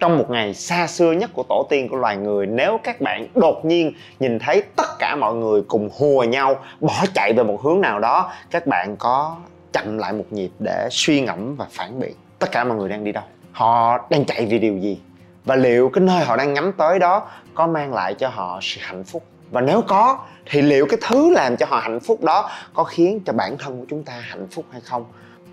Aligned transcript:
trong 0.00 0.18
một 0.18 0.30
ngày 0.30 0.54
xa 0.54 0.86
xưa 0.86 1.12
nhất 1.12 1.30
của 1.34 1.42
tổ 1.48 1.66
tiên 1.70 1.88
của 1.88 1.96
loài 1.96 2.16
người, 2.16 2.46
nếu 2.46 2.80
các 2.84 3.00
bạn 3.00 3.26
đột 3.34 3.64
nhiên 3.64 3.92
nhìn 4.20 4.38
thấy 4.38 4.62
tất 4.76 4.98
cả 4.98 5.16
mọi 5.16 5.34
người 5.34 5.62
cùng 5.68 5.90
hùa 5.98 6.24
nhau, 6.24 6.56
bỏ 6.80 7.04
chạy 7.14 7.32
về 7.32 7.42
một 7.42 7.62
hướng 7.62 7.80
nào 7.80 8.00
đó, 8.00 8.32
các 8.50 8.66
bạn 8.66 8.96
có 8.96 9.36
chậm 9.72 9.98
lại 9.98 10.12
một 10.12 10.24
nhịp 10.30 10.50
để 10.58 10.88
suy 10.90 11.20
ngẫm 11.20 11.56
và 11.56 11.66
phản 11.70 12.00
biện. 12.00 12.12
Tất 12.38 12.52
cả 12.52 12.64
mọi 12.64 12.76
người 12.76 12.88
đang 12.88 13.04
đi 13.04 13.12
đâu? 13.12 13.24
Họ 13.52 13.98
đang 14.10 14.24
chạy 14.24 14.46
vì 14.46 14.58
điều 14.58 14.78
gì? 14.78 15.00
Và 15.44 15.56
liệu 15.56 15.88
cái 15.88 16.04
nơi 16.04 16.24
họ 16.24 16.36
đang 16.36 16.54
nhắm 16.54 16.72
tới 16.72 16.98
đó 16.98 17.28
có 17.54 17.66
mang 17.66 17.94
lại 17.94 18.14
cho 18.14 18.28
họ 18.28 18.58
sự 18.62 18.80
hạnh 18.84 19.04
phúc? 19.04 19.24
Và 19.50 19.60
nếu 19.60 19.82
có, 19.88 20.18
thì 20.46 20.62
liệu 20.62 20.86
cái 20.86 20.98
thứ 21.08 21.30
làm 21.30 21.56
cho 21.56 21.66
họ 21.66 21.80
hạnh 21.80 22.00
phúc 22.00 22.24
đó 22.24 22.50
có 22.74 22.84
khiến 22.84 23.20
cho 23.26 23.32
bản 23.32 23.56
thân 23.58 23.80
của 23.80 23.86
chúng 23.90 24.02
ta 24.02 24.12
hạnh 24.12 24.46
phúc 24.50 24.64
hay 24.72 24.80
không? 24.80 25.04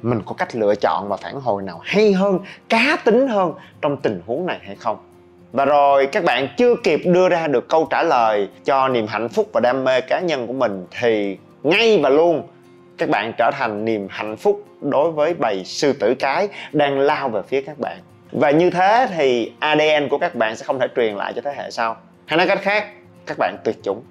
Mình 0.01 0.21
có 0.25 0.33
cách 0.33 0.55
lựa 0.55 0.75
chọn 0.75 1.07
và 1.09 1.17
phản 1.17 1.41
hồi 1.41 1.63
nào 1.63 1.79
hay 1.83 2.13
hơn, 2.13 2.39
cá 2.69 2.97
tính 3.05 3.27
hơn 3.27 3.53
trong 3.81 3.97
tình 3.97 4.21
huống 4.25 4.45
này 4.45 4.59
hay 4.63 4.75
không? 4.75 4.97
Và 5.51 5.65
rồi, 5.65 6.07
các 6.11 6.23
bạn 6.23 6.47
chưa 6.57 6.75
kịp 6.83 7.01
đưa 7.05 7.29
ra 7.29 7.47
được 7.47 7.69
câu 7.69 7.87
trả 7.89 8.03
lời 8.03 8.49
cho 8.65 8.87
niềm 8.87 9.07
hạnh 9.07 9.29
phúc 9.29 9.49
và 9.53 9.59
đam 9.59 9.83
mê 9.83 10.01
cá 10.01 10.19
nhân 10.19 10.47
của 10.47 10.53
mình 10.53 10.85
thì 10.99 11.37
ngay 11.63 11.99
và 12.03 12.09
luôn 12.09 12.47
các 12.97 13.09
bạn 13.09 13.33
trở 13.37 13.51
thành 13.51 13.85
niềm 13.85 14.07
hạnh 14.09 14.37
phúc 14.37 14.63
đối 14.81 15.11
với 15.11 15.33
bầy 15.33 15.63
sư 15.63 15.93
tử 15.93 16.15
cái 16.19 16.47
đang 16.73 16.99
lao 16.99 17.29
về 17.29 17.41
phía 17.47 17.61
các 17.61 17.79
bạn. 17.79 17.97
Và 18.31 18.51
như 18.51 18.69
thế 18.69 19.07
thì 19.15 19.51
ADN 19.59 20.09
của 20.09 20.17
các 20.17 20.35
bạn 20.35 20.55
sẽ 20.55 20.65
không 20.65 20.79
thể 20.79 20.87
truyền 20.95 21.15
lại 21.15 21.33
cho 21.35 21.41
thế 21.41 21.53
hệ 21.57 21.71
sau. 21.71 21.97
Hay 22.25 22.37
nói 22.37 22.47
cách 22.47 22.59
khác, 22.61 22.87
các 23.25 23.37
bạn 23.37 23.57
tuyệt 23.63 23.75
chủng 23.83 24.01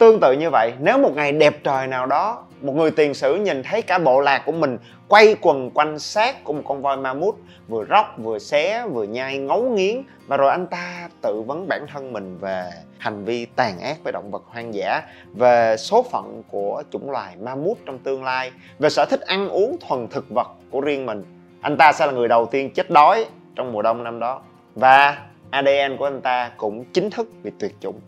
tương 0.00 0.20
tự 0.20 0.32
như 0.32 0.50
vậy, 0.50 0.72
nếu 0.80 0.98
một 0.98 1.12
ngày 1.16 1.32
đẹp 1.32 1.64
trời 1.64 1.86
nào 1.86 2.06
đó, 2.06 2.44
một 2.60 2.72
người 2.76 2.90
tiền 2.90 3.14
sử 3.14 3.34
nhìn 3.34 3.62
thấy 3.62 3.82
cả 3.82 3.98
bộ 3.98 4.20
lạc 4.20 4.42
của 4.46 4.52
mình 4.52 4.78
quay 5.08 5.36
quần 5.40 5.70
quanh 5.70 5.98
xác 5.98 6.44
của 6.44 6.52
một 6.52 6.62
con 6.64 6.82
voi 6.82 6.96
ma 6.96 7.14
mút 7.14 7.38
vừa 7.68 7.84
róc, 7.90 8.14
vừa 8.18 8.38
xé, 8.38 8.86
vừa 8.86 9.04
nhai 9.04 9.38
ngấu 9.38 9.62
nghiến, 9.62 10.02
và 10.26 10.36
rồi 10.36 10.50
anh 10.50 10.66
ta 10.66 11.08
tự 11.22 11.42
vấn 11.46 11.68
bản 11.68 11.86
thân 11.92 12.12
mình 12.12 12.38
về 12.40 12.70
hành 12.98 13.24
vi 13.24 13.46
tàn 13.56 13.80
ác 13.80 13.96
với 14.04 14.12
động 14.12 14.30
vật 14.30 14.42
hoang 14.46 14.74
dã, 14.74 15.02
về 15.34 15.76
số 15.78 16.02
phận 16.02 16.42
của 16.50 16.82
chủng 16.90 17.10
loài 17.10 17.36
ma 17.40 17.54
mút 17.54 17.78
trong 17.86 17.98
tương 17.98 18.24
lai, 18.24 18.52
về 18.78 18.88
sở 18.90 19.04
thích 19.04 19.20
ăn 19.20 19.48
uống 19.48 19.76
thuần 19.88 20.08
thực 20.08 20.30
vật 20.30 20.48
của 20.70 20.80
riêng 20.80 21.06
mình, 21.06 21.24
anh 21.60 21.76
ta 21.76 21.92
sẽ 21.92 22.06
là 22.06 22.12
người 22.12 22.28
đầu 22.28 22.46
tiên 22.46 22.70
chết 22.70 22.90
đói 22.90 23.26
trong 23.56 23.72
mùa 23.72 23.82
đông 23.82 24.04
năm 24.04 24.20
đó. 24.20 24.42
Và 24.74 25.18
ADN 25.50 25.96
của 25.98 26.04
anh 26.04 26.20
ta 26.20 26.50
cũng 26.56 26.84
chính 26.84 27.10
thức 27.10 27.28
bị 27.42 27.50
tuyệt 27.58 27.72
chủng. 27.80 28.00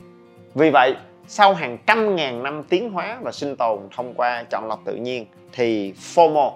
Vì 0.55 0.70
vậy 0.70 0.95
sau 1.27 1.55
hàng 1.55 1.78
trăm 1.87 2.17
ngàn 2.17 2.42
năm 2.42 2.62
tiến 2.62 2.91
hóa 2.91 3.19
và 3.23 3.33
sinh 3.33 3.56
tồn 3.56 3.78
thông 3.97 4.15
qua 4.15 4.45
chọn 4.51 4.69
lọc 4.69 4.81
tự 4.84 4.95
nhiên 4.95 5.27
thì 5.53 5.92
FOMO 5.92 6.53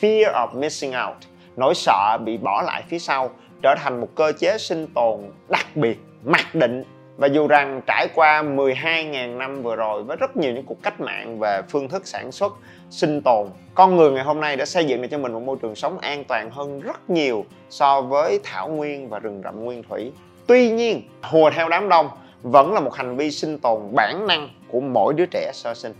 Fear 0.00 0.32
of 0.32 0.58
Missing 0.58 0.92
Out 1.06 1.16
nỗi 1.56 1.74
sợ 1.74 2.18
bị 2.24 2.36
bỏ 2.36 2.62
lại 2.62 2.82
phía 2.88 2.98
sau 2.98 3.30
trở 3.62 3.74
thành 3.78 4.00
một 4.00 4.08
cơ 4.14 4.32
chế 4.38 4.58
sinh 4.58 4.86
tồn 4.94 5.20
đặc 5.48 5.66
biệt 5.74 5.98
mặc 6.24 6.54
định 6.54 6.84
và 7.18 7.26
dù 7.26 7.46
rằng 7.46 7.80
trải 7.86 8.08
qua 8.14 8.42
12.000 8.42 9.36
năm 9.36 9.62
vừa 9.62 9.76
rồi 9.76 10.02
với 10.02 10.16
rất 10.16 10.36
nhiều 10.36 10.52
những 10.52 10.64
cuộc 10.64 10.82
cách 10.82 11.00
mạng 11.00 11.38
về 11.38 11.62
phương 11.68 11.88
thức 11.88 12.06
sản 12.06 12.32
xuất, 12.32 12.52
sinh 12.90 13.22
tồn, 13.22 13.48
con 13.74 13.96
người 13.96 14.10
ngày 14.10 14.24
hôm 14.24 14.40
nay 14.40 14.56
đã 14.56 14.64
xây 14.64 14.84
dựng 14.84 15.02
được 15.02 15.08
cho 15.10 15.18
mình 15.18 15.32
một 15.32 15.42
môi 15.42 15.56
trường 15.62 15.74
sống 15.74 15.98
an 15.98 16.24
toàn 16.24 16.50
hơn 16.50 16.80
rất 16.80 17.10
nhiều 17.10 17.44
so 17.70 18.00
với 18.00 18.40
thảo 18.44 18.68
nguyên 18.68 19.08
và 19.08 19.18
rừng 19.18 19.40
rậm 19.44 19.64
nguyên 19.64 19.82
thủy. 19.82 20.12
Tuy 20.46 20.70
nhiên, 20.70 21.02
hùa 21.22 21.50
theo 21.50 21.68
đám 21.68 21.88
đông 21.88 22.08
vẫn 22.42 22.72
là 22.72 22.80
một 22.80 22.94
hành 22.94 23.16
vi 23.16 23.30
sinh 23.30 23.58
tồn 23.58 23.80
bản 23.92 24.26
năng 24.26 24.48
của 24.68 24.80
mỗi 24.80 25.14
đứa 25.14 25.26
trẻ 25.26 25.50
sơ 25.54 25.74
sinh. 25.74 25.92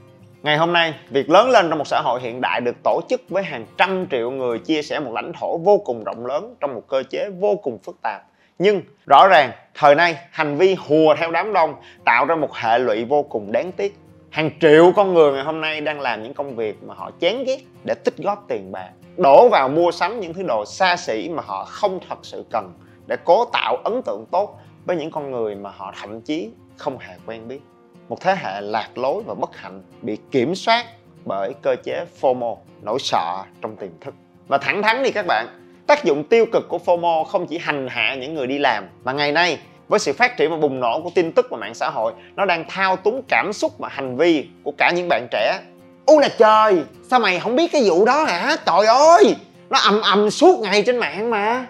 Ngày 0.42 0.56
hôm 0.56 0.72
nay, 0.72 0.94
việc 1.10 1.30
lớn 1.30 1.50
lên 1.50 1.68
trong 1.68 1.78
một 1.78 1.86
xã 1.86 2.00
hội 2.00 2.20
hiện 2.20 2.40
đại 2.40 2.60
được 2.60 2.76
tổ 2.84 3.00
chức 3.08 3.22
với 3.28 3.42
hàng 3.42 3.66
trăm 3.76 4.06
triệu 4.10 4.30
người 4.30 4.58
chia 4.58 4.82
sẻ 4.82 5.00
một 5.00 5.12
lãnh 5.14 5.32
thổ 5.40 5.58
vô 5.58 5.78
cùng 5.78 6.04
rộng 6.04 6.26
lớn 6.26 6.54
trong 6.60 6.74
một 6.74 6.82
cơ 6.88 7.02
chế 7.10 7.30
vô 7.40 7.56
cùng 7.56 7.78
phức 7.78 7.96
tạp. 8.02 8.22
Nhưng 8.58 8.82
rõ 9.06 9.28
ràng, 9.28 9.52
thời 9.74 9.94
nay, 9.94 10.16
hành 10.30 10.56
vi 10.56 10.74
hùa 10.74 11.14
theo 11.18 11.30
đám 11.30 11.52
đông 11.52 11.74
tạo 12.04 12.24
ra 12.24 12.36
một 12.36 12.54
hệ 12.54 12.78
lụy 12.78 13.04
vô 13.04 13.22
cùng 13.22 13.52
đáng 13.52 13.72
tiếc. 13.72 13.98
Hàng 14.30 14.50
triệu 14.60 14.92
con 14.96 15.14
người 15.14 15.32
ngày 15.32 15.44
hôm 15.44 15.60
nay 15.60 15.80
đang 15.80 16.00
làm 16.00 16.22
những 16.22 16.34
công 16.34 16.56
việc 16.56 16.82
mà 16.82 16.94
họ 16.94 17.10
chán 17.20 17.44
ghét 17.44 17.58
để 17.84 17.94
tích 17.94 18.16
góp 18.16 18.44
tiền 18.48 18.72
bạc, 18.72 18.90
đổ 19.16 19.48
vào 19.48 19.68
mua 19.68 19.90
sắm 19.90 20.20
những 20.20 20.34
thứ 20.34 20.42
đồ 20.42 20.64
xa 20.64 20.96
xỉ 20.96 21.28
mà 21.28 21.42
họ 21.46 21.64
không 21.64 22.00
thật 22.08 22.18
sự 22.22 22.44
cần 22.50 22.72
để 23.06 23.16
cố 23.24 23.44
tạo 23.44 23.76
ấn 23.76 24.02
tượng 24.02 24.24
tốt 24.30 24.60
với 24.84 24.96
những 24.96 25.10
con 25.10 25.30
người 25.30 25.54
mà 25.54 25.70
họ 25.70 25.94
thậm 26.00 26.20
chí 26.20 26.50
không 26.76 26.98
hề 26.98 27.14
quen 27.26 27.48
biết. 27.48 27.60
Một 28.08 28.20
thế 28.20 28.36
hệ 28.38 28.60
lạc 28.60 28.98
lối 28.98 29.22
và 29.26 29.34
bất 29.34 29.56
hạnh 29.56 29.82
bị 30.02 30.18
kiểm 30.30 30.54
soát 30.54 30.86
bởi 31.24 31.52
cơ 31.62 31.76
chế 31.84 32.06
FOMO, 32.20 32.56
nỗi 32.82 32.98
sợ 32.98 33.42
trong 33.62 33.76
tiềm 33.76 33.90
thức. 34.00 34.14
Và 34.48 34.58
thẳng 34.58 34.82
thắn 34.82 35.02
đi 35.02 35.10
các 35.10 35.26
bạn, 35.26 35.46
tác 35.86 36.04
dụng 36.04 36.24
tiêu 36.24 36.46
cực 36.52 36.68
của 36.68 36.78
FOMO 36.84 37.24
không 37.24 37.46
chỉ 37.46 37.58
hành 37.58 37.88
hạ 37.88 38.14
những 38.14 38.34
người 38.34 38.46
đi 38.46 38.58
làm, 38.58 38.88
mà 39.04 39.12
ngày 39.12 39.32
nay, 39.32 39.58
với 39.88 39.98
sự 39.98 40.12
phát 40.12 40.36
triển 40.36 40.50
và 40.50 40.56
bùng 40.56 40.80
nổ 40.80 41.00
của 41.04 41.10
tin 41.14 41.32
tức 41.32 41.46
và 41.50 41.58
mạng 41.58 41.74
xã 41.74 41.90
hội, 41.90 42.12
nó 42.36 42.44
đang 42.44 42.64
thao 42.68 42.96
túng 42.96 43.22
cảm 43.28 43.52
xúc 43.52 43.78
và 43.78 43.88
hành 43.88 44.16
vi 44.16 44.48
của 44.62 44.72
cả 44.78 44.90
những 44.90 45.08
bạn 45.08 45.28
trẻ. 45.30 45.60
U 46.06 46.18
là 46.18 46.28
trời, 46.38 46.82
sao 47.10 47.20
mày 47.20 47.40
không 47.40 47.56
biết 47.56 47.72
cái 47.72 47.82
vụ 47.84 48.04
đó 48.04 48.24
hả? 48.24 48.56
Trời 48.66 48.86
ơi, 48.86 49.36
nó 49.70 49.78
ầm 49.78 50.00
ầm 50.00 50.30
suốt 50.30 50.60
ngày 50.60 50.82
trên 50.86 50.96
mạng 50.96 51.30
mà 51.30 51.66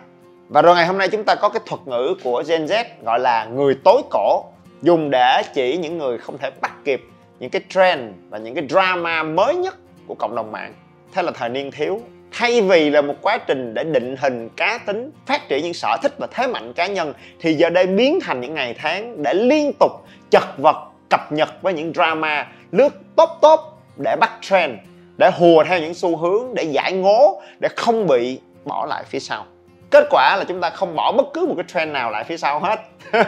và 0.49 0.63
rồi 0.63 0.75
ngày 0.75 0.87
hôm 0.87 0.99
nay 0.99 1.09
chúng 1.09 1.25
ta 1.25 1.35
có 1.35 1.49
cái 1.49 1.61
thuật 1.67 1.81
ngữ 1.87 2.15
của 2.25 2.43
Gen 2.49 2.67
Z 2.67 2.85
gọi 3.05 3.21
là 3.21 3.45
người 3.45 3.75
tối 3.85 4.03
cổ, 4.11 4.45
dùng 4.83 5.11
để 5.11 5.43
chỉ 5.55 5.77
những 5.77 5.99
người 5.99 6.19
không 6.19 6.39
thể 6.39 6.51
bắt 6.61 6.73
kịp 6.85 7.03
những 7.39 7.51
cái 7.51 7.63
trend 7.69 8.03
và 8.29 8.39
những 8.39 8.55
cái 8.55 8.65
drama 8.69 9.23
mới 9.23 9.55
nhất 9.55 9.77
của 10.07 10.15
cộng 10.15 10.35
đồng 10.35 10.53
mạng. 10.53 10.75
Thế 11.13 11.23
là 11.23 11.33
thời 11.35 11.49
niên 11.49 11.71
thiếu, 11.71 12.01
thay 12.33 12.61
vì 12.61 12.91
là 12.91 13.03
một 13.03 13.15
quá 13.23 13.39
trình 13.39 13.75
để 13.75 13.85
định 13.85 14.17
hình 14.19 14.49
cá 14.57 14.79
tính, 14.87 15.11
phát 15.27 15.49
triển 15.49 15.65
những 15.65 15.75
sở 15.75 15.97
thích 16.03 16.15
và 16.19 16.27
thế 16.31 16.47
mạnh 16.47 16.73
cá 16.73 16.87
nhân, 16.87 17.13
thì 17.41 17.55
giờ 17.55 17.71
đây 17.71 17.87
biến 17.87 18.19
thành 18.21 18.41
những 18.41 18.55
ngày 18.55 18.75
tháng 18.79 19.23
để 19.23 19.35
liên 19.35 19.73
tục 19.81 19.93
chật 20.31 20.59
vật, 20.59 20.77
cập 21.11 21.33
nhật 21.33 21.49
với 21.63 21.73
những 21.75 21.93
drama, 21.95 22.47
lướt 22.73 22.93
tốt 23.17 23.39
tốt 23.41 23.81
để 23.97 24.17
bắt 24.21 24.33
trend, 24.41 24.73
để 25.17 25.31
hùa 25.35 25.65
theo 25.65 25.81
những 25.81 25.95
xu 25.95 26.17
hướng, 26.17 26.55
để 26.55 26.63
giải 26.63 26.93
ngố, 26.93 27.43
để 27.61 27.69
không 27.77 28.07
bị 28.07 28.41
bỏ 28.65 28.87
lại 28.87 29.05
phía 29.07 29.21
sau 29.21 29.47
kết 29.91 30.07
quả 30.11 30.37
là 30.39 30.45
chúng 30.49 30.61
ta 30.61 30.71
không 30.71 30.97
bỏ 30.97 31.13
bất 31.13 31.27
cứ 31.35 31.47
một 31.47 31.55
cái 31.57 31.65
trend 31.69 31.93
nào 31.93 32.11
lại 32.11 32.25
phía 32.25 32.37
sau 32.37 32.61
hết. 32.61 32.81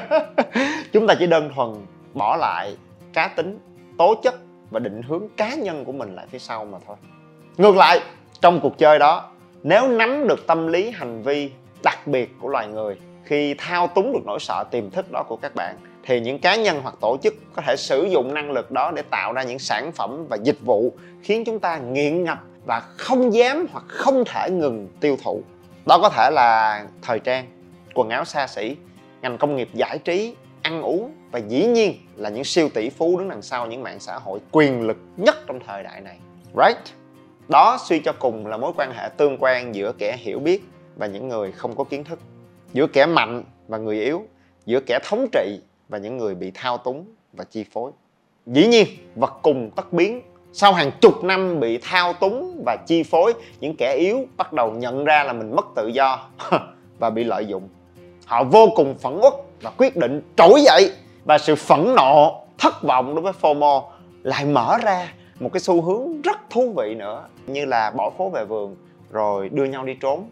Chúng 0.93 1.06
ta 1.06 1.15
chỉ 1.19 1.26
đơn 1.26 1.50
thuần 1.54 1.87
bỏ 2.15 2.37
lại 2.37 2.76
cá 3.12 3.28
tính, 3.28 3.59
tố 3.98 4.15
chất 4.22 4.34
và 4.71 4.81
định 4.81 5.03
hướng 5.03 5.28
cá 5.37 5.54
nhân 5.54 5.84
của 5.84 5.93
mình 5.93 6.16
lại 6.16 6.26
phía 6.31 6.38
sau 6.38 6.65
mà 6.65 6.78
thôi. 6.87 6.97
Ngược 7.56 7.76
lại, 7.76 8.00
trong 8.41 8.60
cuộc 8.60 8.78
chơi 8.78 8.98
đó, 8.98 9.31
nếu 9.62 9.88
nắm 9.88 10.28
được 10.28 10.47
tâm 10.47 10.66
lý, 10.66 10.91
hành 10.91 11.22
vi 11.22 11.50
đặc 11.82 12.06
biệt 12.06 12.31
của 12.41 12.48
loài 12.48 12.69
người 12.69 12.97
khi 13.25 13.54
thao 13.59 13.87
túng 13.87 14.12
được 14.12 14.22
nỗi 14.27 14.38
sợ 14.41 14.65
tiềm 14.71 14.91
thức 14.91 15.06
đó 15.12 15.22
của 15.28 15.37
các 15.37 15.54
bạn, 15.54 15.77
thì 16.03 16.21
những 16.21 16.38
cá 16.38 16.56
nhân 16.56 16.81
hoặc 16.82 16.94
tổ 17.00 17.16
chức 17.22 17.34
có 17.56 17.62
thể 17.62 17.77
sử 17.78 18.04
dụng 18.04 18.34
năng 18.34 18.50
lực 18.50 18.71
đó 18.71 18.92
để 18.97 19.03
tạo 19.03 19.32
ra 19.32 19.42
những 19.42 19.59
sản 19.59 19.92
phẩm 19.92 20.27
và 20.28 20.37
dịch 20.42 20.60
vụ 20.60 20.92
khiến 21.22 21.44
chúng 21.44 21.59
ta 21.59 21.78
nghiện 21.78 22.25
ngập 22.25 22.38
và 22.66 22.81
không 22.81 23.34
dám 23.34 23.66
hoặc 23.72 23.84
không 23.88 24.25
thể 24.25 24.50
ngừng 24.50 24.88
tiêu 25.00 25.16
thụ 25.25 25.42
đó 25.90 25.98
có 25.98 26.08
thể 26.08 26.30
là 26.30 26.84
thời 27.02 27.18
trang, 27.20 27.47
quần 27.94 28.09
áo 28.09 28.24
xa 28.24 28.47
xỉ, 28.47 28.76
ngành 29.22 29.38
công 29.38 29.56
nghiệp 29.56 29.68
giải 29.74 29.98
trí, 29.98 30.34
ăn 30.62 30.82
uống 30.82 31.12
và 31.30 31.38
dĩ 31.38 31.66
nhiên 31.66 31.94
là 32.16 32.30
những 32.30 32.44
siêu 32.44 32.68
tỷ 32.74 32.91
phú 32.91 33.18
đứng 33.18 33.28
đằng 33.28 33.42
sau 33.42 33.66
những 33.66 33.82
mạng 33.82 34.00
xã 34.00 34.18
hội 34.18 34.41
quyền 34.53 34.86
lực 34.86 34.97
nhất 35.16 35.36
trong 35.47 35.60
thời 35.66 35.82
đại 35.82 36.00
này. 36.00 36.18
Right? 36.56 36.78
Đó 37.48 37.78
suy 37.88 38.00
cho 38.00 38.12
cùng 38.18 38.47
là 38.47 38.56
mối 38.56 38.72
quan 38.76 38.92
hệ 38.92 39.09
tương 39.16 39.36
quan 39.41 39.74
giữa 39.74 39.92
kẻ 39.98 40.16
hiểu 40.20 40.38
biết 40.38 40.62
và 40.97 41.06
những 41.06 41.28
người 41.28 41.53
không 41.53 41.76
có 41.76 41.84
kiến 41.84 42.04
thức, 42.04 42.18
giữa 42.72 42.86
kẻ 42.86 43.06
mạnh 43.06 43.44
và 43.68 43.78
người 43.78 44.00
yếu, 44.00 44.26
giữa 44.66 44.80
kẻ 44.80 44.98
thống 45.04 45.26
trị 45.32 45.60
và 45.88 45.98
những 45.98 46.16
người 46.16 46.34
bị 46.34 46.50
thao 46.54 46.78
túng 46.78 47.04
và 47.32 47.44
chi 47.44 47.65
phối. 47.72 47.92
Dĩ 48.47 48.66
nhiên, 48.66 48.86
vật 49.16 49.38
cùng 49.42 49.70
tất 49.76 49.92
biến 49.92 50.22
sau 50.52 50.72
hàng 50.72 50.91
chục 51.00 51.24
năm 51.24 51.60
bị 51.60 51.78
thao 51.82 52.12
túng 52.12 52.62
và 52.66 52.76
chi 52.86 53.02
phối, 53.02 53.34
những 53.60 53.76
kẻ 53.78 53.94
yếu 53.94 54.26
bắt 54.36 54.52
đầu 54.52 54.72
nhận 54.72 55.04
ra 55.04 55.24
là 55.24 55.32
mình 55.32 55.56
mất 55.56 55.66
tự 55.76 55.86
do 55.86 56.18
và 56.98 57.10
bị 57.10 57.24
lợi 57.24 57.47
dụng. 57.47 57.68
Họ 58.26 58.44
vô 58.44 58.68
cùng 58.76 58.98
phẫn 58.98 59.18
uất 59.20 59.32
và 59.62 59.70
quyết 59.76 59.97
định 59.97 60.22
trỗi 60.36 60.62
dậy 60.62 60.92
và 61.24 61.38
sự 61.38 61.54
phẫn 61.54 61.94
nộ, 61.97 62.44
thất 62.58 62.82
vọng 62.82 63.14
đối 63.14 63.22
với 63.22 63.32
FOMO 63.41 63.82
lại 64.22 64.44
mở 64.44 64.78
ra 64.82 65.12
một 65.41 65.52
cái 65.52 65.60
xu 65.60 65.82
hướng 65.82 66.22
rất 66.22 66.50
thú 66.50 66.72
vị 66.76 66.94
nữa, 66.94 67.24
như 67.46 67.64
là 67.64 67.91
bỏ 67.91 68.10
phố 68.18 68.28
về 68.28 68.44
vườn 68.44 68.76
rồi 69.10 69.48
đưa 69.48 69.64
nhau 69.64 69.84
đi 69.84 69.94
trốn. 69.94 70.24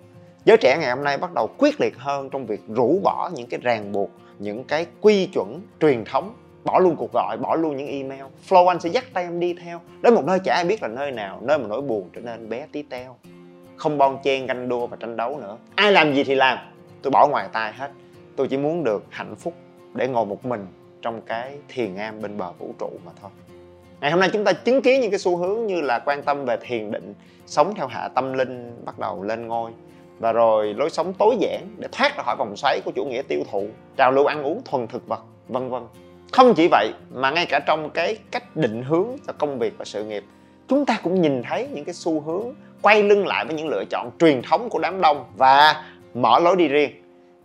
Giới 0.44 0.56
trẻ 0.56 0.78
ngày 0.80 0.90
hôm 0.90 1.04
nay 1.04 1.18
bắt 1.18 1.34
đầu 1.34 1.50
quyết 1.58 1.80
liệt 1.80 1.98
hơn 1.98 2.30
trong 2.30 2.46
việc 2.46 2.60
rũ 2.68 3.00
bỏ 3.02 3.30
những 3.34 3.46
cái 3.46 3.60
ràng 3.62 3.92
buộc, 3.92 4.10
những 4.38 4.64
cái 4.64 4.86
quy 5.00 5.26
chuẩn 5.26 5.60
truyền 5.80 6.04
thống 6.04 6.34
bỏ 6.68 6.78
luôn 6.78 6.96
cuộc 6.96 7.12
gọi, 7.12 7.36
bỏ 7.36 7.54
luôn 7.54 7.76
những 7.76 7.88
email. 7.88 8.24
Flow 8.48 8.66
anh 8.66 8.80
sẽ 8.80 8.88
dắt 8.88 9.04
tay 9.12 9.24
em 9.24 9.40
đi 9.40 9.54
theo. 9.54 9.80
Đến 10.02 10.14
một 10.14 10.24
nơi 10.24 10.38
chả 10.44 10.54
ai 10.54 10.64
biết 10.64 10.82
là 10.82 10.88
nơi 10.88 11.10
nào, 11.10 11.38
nơi 11.42 11.58
mà 11.58 11.64
nỗi 11.68 11.80
buồn 11.80 12.10
trở 12.14 12.20
nên 12.20 12.48
bé 12.48 12.66
tí 12.72 12.82
teo. 12.82 13.16
Không 13.76 13.98
bon 13.98 14.18
chen, 14.24 14.46
ganh 14.46 14.68
đua 14.68 14.86
và 14.86 14.96
tranh 15.00 15.16
đấu 15.16 15.40
nữa. 15.40 15.56
Ai 15.74 15.92
làm 15.92 16.14
gì 16.14 16.24
thì 16.24 16.34
làm. 16.34 16.58
Tôi 17.02 17.10
bỏ 17.10 17.28
ngoài 17.28 17.48
tai 17.52 17.72
hết. 17.72 17.90
Tôi 18.36 18.48
chỉ 18.48 18.56
muốn 18.56 18.84
được 18.84 19.04
hạnh 19.10 19.34
phúc 19.36 19.54
để 19.94 20.08
ngồi 20.08 20.26
một 20.26 20.44
mình 20.46 20.66
trong 21.02 21.20
cái 21.20 21.58
thiền 21.68 21.96
am 21.96 22.22
bên 22.22 22.38
bờ 22.38 22.52
vũ 22.58 22.74
trụ 22.78 22.90
mà 23.06 23.12
thôi. 23.22 23.30
Ngày 24.00 24.10
hôm 24.10 24.20
nay 24.20 24.30
chúng 24.32 24.44
ta 24.44 24.52
chứng 24.52 24.82
kiến 24.82 25.00
những 25.00 25.10
cái 25.10 25.18
xu 25.18 25.36
hướng 25.36 25.66
như 25.66 25.80
là 25.80 25.98
quan 25.98 26.22
tâm 26.22 26.44
về 26.44 26.56
thiền 26.60 26.90
định, 26.90 27.14
sống 27.46 27.74
theo 27.74 27.86
hạ 27.86 28.08
tâm 28.08 28.32
linh 28.32 28.84
bắt 28.84 28.98
đầu 28.98 29.22
lên 29.22 29.46
ngôi. 29.46 29.70
Và 30.18 30.32
rồi 30.32 30.74
lối 30.74 30.90
sống 30.90 31.12
tối 31.18 31.36
giản 31.40 31.68
để 31.78 31.88
thoát 31.92 32.16
ra 32.16 32.22
khỏi 32.22 32.36
vòng 32.38 32.56
xoáy 32.56 32.80
của 32.84 32.92
chủ 32.94 33.04
nghĩa 33.04 33.22
tiêu 33.22 33.40
thụ, 33.50 33.66
trào 33.96 34.12
lưu 34.12 34.26
ăn 34.26 34.42
uống 34.42 34.62
thuần 34.64 34.86
thực 34.86 35.08
vật, 35.08 35.20
vân 35.48 35.70
vân 35.70 35.82
không 36.32 36.54
chỉ 36.54 36.68
vậy 36.70 36.92
mà 37.14 37.30
ngay 37.30 37.46
cả 37.46 37.60
trong 37.66 37.90
cái 37.90 38.16
cách 38.30 38.56
định 38.56 38.82
hướng 38.82 39.08
cho 39.26 39.32
công 39.38 39.58
việc 39.58 39.74
và 39.78 39.84
sự 39.84 40.04
nghiệp 40.04 40.24
chúng 40.68 40.86
ta 40.86 40.98
cũng 41.02 41.22
nhìn 41.22 41.42
thấy 41.42 41.68
những 41.72 41.84
cái 41.84 41.94
xu 41.94 42.20
hướng 42.20 42.54
quay 42.82 43.02
lưng 43.02 43.26
lại 43.26 43.44
với 43.44 43.54
những 43.54 43.68
lựa 43.68 43.84
chọn 43.90 44.10
truyền 44.20 44.42
thống 44.42 44.68
của 44.70 44.78
đám 44.78 45.00
đông 45.00 45.24
và 45.36 45.84
mở 46.14 46.38
lối 46.38 46.56
đi 46.56 46.68
riêng. 46.68 46.90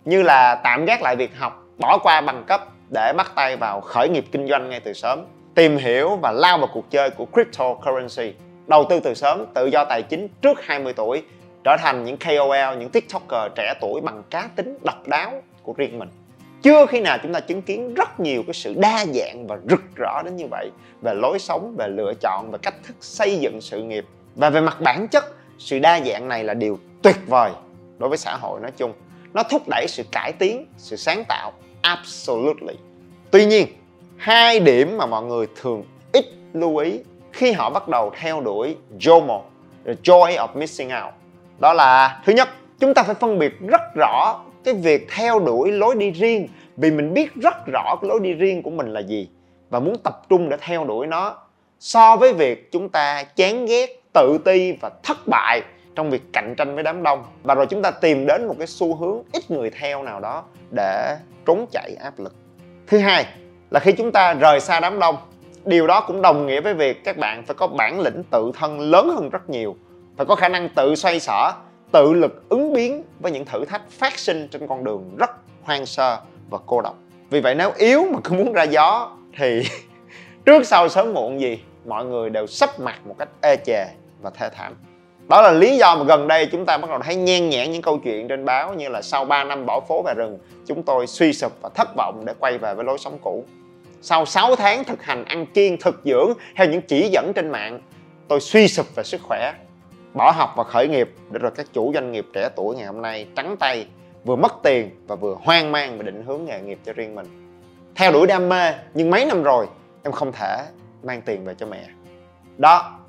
Như 0.06 0.21
là 0.21 0.56
tạm 0.56 0.85
gác 0.85 1.01
lại 1.01 1.15
việc 1.15 1.31
học 1.38 1.68
bỏ 1.77 1.97
qua 1.97 2.21
bằng 2.21 2.44
cấp 2.47 2.68
để 2.89 3.13
bắt 3.18 3.31
tay 3.35 3.57
vào 3.57 3.81
khởi 3.81 4.09
nghiệp 4.09 4.25
kinh 4.31 4.47
doanh 4.47 4.69
ngay 4.69 4.80
từ 4.80 4.94
sớm 4.94 5.25
tìm 5.56 5.77
hiểu 5.77 6.15
và 6.15 6.31
lao 6.31 6.57
vào 6.57 6.68
cuộc 6.74 6.91
chơi 6.91 7.09
của 7.09 7.25
cryptocurrency 7.25 8.33
đầu 8.68 8.86
tư 8.89 9.00
từ 9.00 9.13
sớm 9.13 9.45
tự 9.53 9.65
do 9.65 9.86
tài 9.86 10.01
chính 10.01 10.27
trước 10.41 10.65
20 10.65 10.94
tuổi 10.94 11.24
trở 11.63 11.77
thành 11.77 12.06
những 12.06 12.18
KOL, 12.18 12.77
những 12.79 12.89
TikToker 12.89 13.51
trẻ 13.56 13.74
tuổi 13.81 14.01
bằng 14.01 14.24
cá 14.29 14.50
tính 14.56 14.77
độc 14.86 15.07
đáo 15.07 15.41
của 15.63 15.74
riêng 15.77 16.00
mình 16.00 16.09
chưa 16.63 16.86
khi 16.86 17.00
nào 17.00 17.18
chúng 17.24 17.33
ta 17.33 17.39
chứng 17.39 17.62
kiến 17.62 17.94
rất 17.94 18.19
nhiều 18.19 18.44
cái 18.48 18.54
sự 18.54 18.74
đa 18.77 19.06
dạng 19.06 19.48
và 19.48 19.57
rực 19.69 19.81
rỡ 19.95 20.21
đến 20.24 20.36
như 20.36 20.45
vậy 20.51 20.69
về 21.01 21.13
lối 21.13 21.39
sống, 21.39 21.75
về 21.77 21.88
lựa 21.88 22.13
chọn, 22.21 22.51
về 22.51 22.57
cách 22.62 22.75
thức 22.83 22.95
xây 23.01 23.39
dựng 23.39 23.62
sự 23.62 23.83
nghiệp. 23.83 24.06
Và 24.36 24.50
về 24.50 24.62
mặt 24.62 24.81
bản 24.81 25.07
chất, 25.07 25.25
sự 25.57 25.80
đa 25.80 26.00
dạng 26.00 26.27
này 26.27 26.44
là 26.44 26.54
điều 26.54 26.80
tuyệt 27.01 27.15
vời 27.27 27.51
đối 27.98 28.10
với 28.10 28.18
xã 28.18 28.36
hội 28.36 28.60
nói 28.62 28.71
chung. 28.77 28.94
Nó 29.33 29.44
thúc 29.44 29.62
đẩy 29.69 29.86
sự 29.88 30.04
cải 30.12 30.31
tiến, 30.31 30.65
sự 30.77 30.95
sáng 30.95 31.24
tạo, 31.27 31.51
absolutely. 31.81 32.74
Tuy 33.31 33.45
nhiên, 33.45 33.68
hai 34.18 34.60
điểm 34.60 34.98
mà 34.98 35.06
mọi 35.06 35.24
người 35.24 35.48
thường 35.62 35.83
ít 36.12 36.25
lưu 36.54 36.77
ý 36.77 37.00
khi 37.31 37.51
họ 37.51 37.69
bắt 37.69 37.88
đầu 37.88 38.12
theo 38.19 38.42
đuổi 38.42 38.75
JOMO, 39.00 39.42
the 39.86 39.94
joy 40.04 40.36
of 40.36 40.48
missing 40.54 40.89
out, 41.04 41.13
đó 41.60 41.74
là, 41.74 42.21
thứ 42.25 42.33
nhất, 42.33 42.50
chúng 42.80 42.94
ta 42.94 43.04
phải 43.04 43.15
phân 43.15 43.39
biệt 43.39 43.54
rất 43.68 43.81
rõ 43.95 44.39
cái 44.63 44.74
việc 44.74 45.07
theo 45.15 45.39
đuổi 45.39 45.71
lối 45.71 45.95
đi 45.95 46.12
riêng, 46.12 46.48
vì 46.77 46.92
mình 46.92 47.13
biết 47.13 47.36
rất 47.36 47.65
rõ 47.65 47.95
cái 48.01 48.10
lối 48.10 48.19
đi 48.19 48.33
riêng 48.33 48.63
của 48.63 48.69
mình 48.69 48.94
là 48.94 49.00
gì 49.00 49.30
và 49.69 49.80
muốn 49.80 49.95
tập 50.04 50.21
trung 50.30 50.50
để 50.50 50.57
theo 50.60 50.86
đuổi 50.86 51.07
nó. 51.07 51.38
So 51.80 52.15
với 52.15 52.33
việc 52.33 52.71
chúng 52.71 52.89
ta 52.89 53.24
chán 53.24 53.65
ghét, 53.65 54.01
tự 54.13 54.38
ti 54.45 54.71
và 54.81 54.92
thất 55.04 55.18
bại 55.27 55.62
trong 55.95 56.10
việc 56.10 56.21
cạnh 56.33 56.54
tranh 56.57 56.75
với 56.75 56.83
đám 56.83 57.04
đông. 57.04 57.24
Và 57.44 57.56
rồi 57.56 57.65
chúng 57.65 57.81
ta 57.81 57.92
tìm 57.92 58.25
đến 58.25 58.48
một 58.48 58.56
cái 58.57 58.68
xu 58.68 58.95
hướng 58.95 59.24
ít 59.31 59.51
người 59.51 59.69
theo 59.69 60.04
nào 60.04 60.19
đó 60.19 60.44
để 60.71 61.18
trốn 61.45 61.65
chạy 61.71 61.95
áp 62.04 62.19
lực. 62.19 62.33
Thứ 62.88 62.98
hai 62.98 63.25
là 63.71 63.80
khi 63.80 63.92
chúng 63.92 64.12
ta 64.12 64.33
rời 64.33 64.60
xa 64.60 64.80
đám 64.80 65.00
đông, 65.00 65.15
điều 65.65 65.88
đó 65.88 66.04
cũng 66.07 66.21
đồng 66.21 66.45
nghĩa 66.48 66.62
với 66.62 66.74
việc 66.74 67.04
các 67.04 67.18
bạn 67.18 67.44
phải 67.44 67.56
có 67.56 67.68
bản 67.68 68.00
lĩnh 68.00 68.24
tự 68.31 68.51
thân 68.56 68.80
lớn 68.80 69.10
hơn 69.15 69.30
rất 69.30 69.50
nhiều, 69.50 69.75
phải 70.18 70.25
có 70.25 70.36
khả 70.36 70.50
năng 70.50 70.69
tự 70.69 70.95
xoay 70.95 71.19
sở 71.19 71.51
tự 71.93 72.13
lực 72.13 72.49
ứng 72.49 72.73
biến 72.73 73.03
với 73.19 73.31
những 73.31 73.45
thử 73.45 73.65
thách 73.65 73.91
phát 73.91 74.19
sinh 74.19 74.47
trên 74.47 74.67
con 74.67 74.83
đường 74.83 75.15
rất 75.17 75.31
hoang 75.61 75.85
sơ 75.85 76.17
và 76.49 76.57
cô 76.65 76.81
độc. 76.81 76.95
Vì 77.29 77.41
vậy 77.41 77.55
nếu 77.55 77.71
yếu 77.77 78.05
mà 78.11 78.19
cứ 78.23 78.33
muốn 78.33 78.53
ra 78.53 78.63
gió 78.63 79.11
thì 79.37 79.63
trước 80.45 80.63
sau 80.65 80.89
sớm 80.89 81.13
muộn 81.13 81.41
gì, 81.41 81.59
mọi 81.85 82.05
người 82.05 82.29
đều 82.29 82.47
sắp 82.47 82.79
mặt 82.79 82.99
một 83.05 83.15
cách 83.19 83.29
ê 83.41 83.55
chề 83.65 83.85
và 84.21 84.29
thê 84.29 84.49
thảm. 84.49 84.75
Đó 85.29 85.41
là 85.41 85.51
lý 85.51 85.77
do 85.77 85.95
mà 85.95 86.03
gần 86.03 86.27
đây 86.27 86.45
chúng 86.45 86.65
ta 86.65 86.77
bắt 86.77 86.89
đầu 86.89 86.99
thấy 86.99 87.15
nhen 87.15 87.49
nhãn 87.49 87.71
những 87.71 87.81
câu 87.81 87.97
chuyện 87.97 88.27
trên 88.27 88.45
báo 88.45 88.73
như 88.73 88.89
là 88.89 89.01
sau 89.01 89.25
3 89.25 89.43
năm 89.43 89.65
bỏ 89.65 89.79
phố 89.79 90.01
về 90.01 90.13
rừng, 90.13 90.37
chúng 90.67 90.83
tôi 90.83 91.07
suy 91.07 91.33
sụp 91.33 91.51
và 91.61 91.69
thất 91.75 91.95
vọng 91.97 92.23
để 92.25 92.33
quay 92.39 92.57
về 92.57 92.75
với 92.75 92.85
lối 92.85 92.97
sống 92.97 93.17
cũ. 93.21 93.45
Sau 94.01 94.25
6 94.25 94.55
tháng 94.55 94.83
thực 94.83 95.03
hành 95.03 95.25
ăn 95.25 95.45
kiêng 95.45 95.77
thực 95.77 96.01
dưỡng 96.05 96.33
theo 96.55 96.67
những 96.67 96.81
chỉ 96.81 97.09
dẫn 97.09 97.33
trên 97.35 97.49
mạng, 97.49 97.81
tôi 98.27 98.39
suy 98.39 98.67
sụp 98.67 98.95
về 98.95 99.03
sức 99.03 99.21
khỏe 99.21 99.53
bỏ 100.13 100.31
học 100.31 100.54
và 100.56 100.63
khởi 100.63 100.88
nghiệp 100.88 101.10
để 101.31 101.39
rồi 101.39 101.51
các 101.56 101.65
chủ 101.74 101.92
doanh 101.94 102.12
nghiệp 102.12 102.25
trẻ 102.33 102.50
tuổi 102.56 102.75
ngày 102.75 102.86
hôm 102.86 103.01
nay 103.01 103.27
trắng 103.36 103.56
tay, 103.60 103.88
vừa 104.25 104.36
mất 104.36 104.54
tiền 104.63 104.89
và 105.07 105.15
vừa 105.15 105.36
hoang 105.44 105.71
mang 105.71 105.98
về 105.98 106.04
định 106.04 106.24
hướng 106.25 106.45
nghề 106.45 106.62
nghiệp 106.62 106.80
cho 106.86 106.94
riêng 106.94 107.15
mình. 107.15 107.25
Theo 107.95 108.12
đuổi 108.12 108.27
đam 108.27 108.50
mê, 108.50 108.74
nhưng 108.94 109.10
mấy 109.10 109.25
năm 109.25 109.44
rồi, 109.44 109.68
em 110.04 110.12
không 110.12 110.31
thể 110.31 110.65
mang 111.04 111.21
tiền 111.21 111.45
về 111.45 111.54
cho 111.54 111.65
mẹ. 111.65 111.88
Đó. 112.57 113.00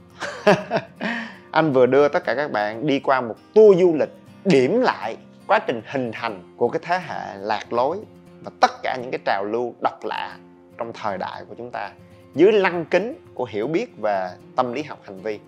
Anh 1.50 1.72
vừa 1.72 1.86
đưa 1.86 2.08
tất 2.08 2.24
cả 2.24 2.34
các 2.34 2.52
bạn 2.52 2.86
đi 2.86 3.00
qua 3.00 3.20
một 3.20 3.34
tour 3.54 3.78
du 3.80 3.94
lịch 3.94 4.10
điểm 4.44 4.80
lại 4.80 5.16
quá 5.46 5.58
trình 5.58 5.82
hình 5.86 6.10
thành 6.12 6.54
của 6.56 6.68
cái 6.68 6.80
thế 6.84 7.00
hệ 7.06 7.36
lạc 7.36 7.72
lối 7.72 7.98
và 8.44 8.50
tất 8.60 8.70
cả 8.82 8.96
những 9.02 9.10
cái 9.10 9.18
trào 9.24 9.44
lưu 9.44 9.74
độc 9.80 10.04
lạ 10.04 10.36
trong 10.78 10.92
thời 10.92 11.18
đại 11.18 11.42
của 11.48 11.54
chúng 11.58 11.70
ta 11.70 11.90
dưới 12.34 12.52
lăng 12.52 12.84
kính 12.84 13.14
của 13.34 13.44
hiểu 13.44 13.66
biết 13.66 13.86
về 14.02 14.30
tâm 14.56 14.72
lý 14.72 14.82
học 14.82 14.98
hành 15.04 15.20
vi 15.20 15.38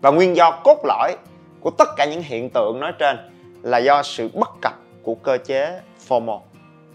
và 0.00 0.10
nguyên 0.10 0.36
do 0.36 0.50
cốt 0.50 0.78
lõi 0.84 1.16
của 1.60 1.70
tất 1.70 1.88
cả 1.96 2.04
những 2.04 2.22
hiện 2.22 2.50
tượng 2.50 2.80
nói 2.80 2.92
trên 2.98 3.16
là 3.62 3.78
do 3.78 4.02
sự 4.02 4.30
bất 4.34 4.50
cập 4.62 4.74
của 5.02 5.14
cơ 5.14 5.38
chế 5.44 5.80
FOMO. 6.08 6.40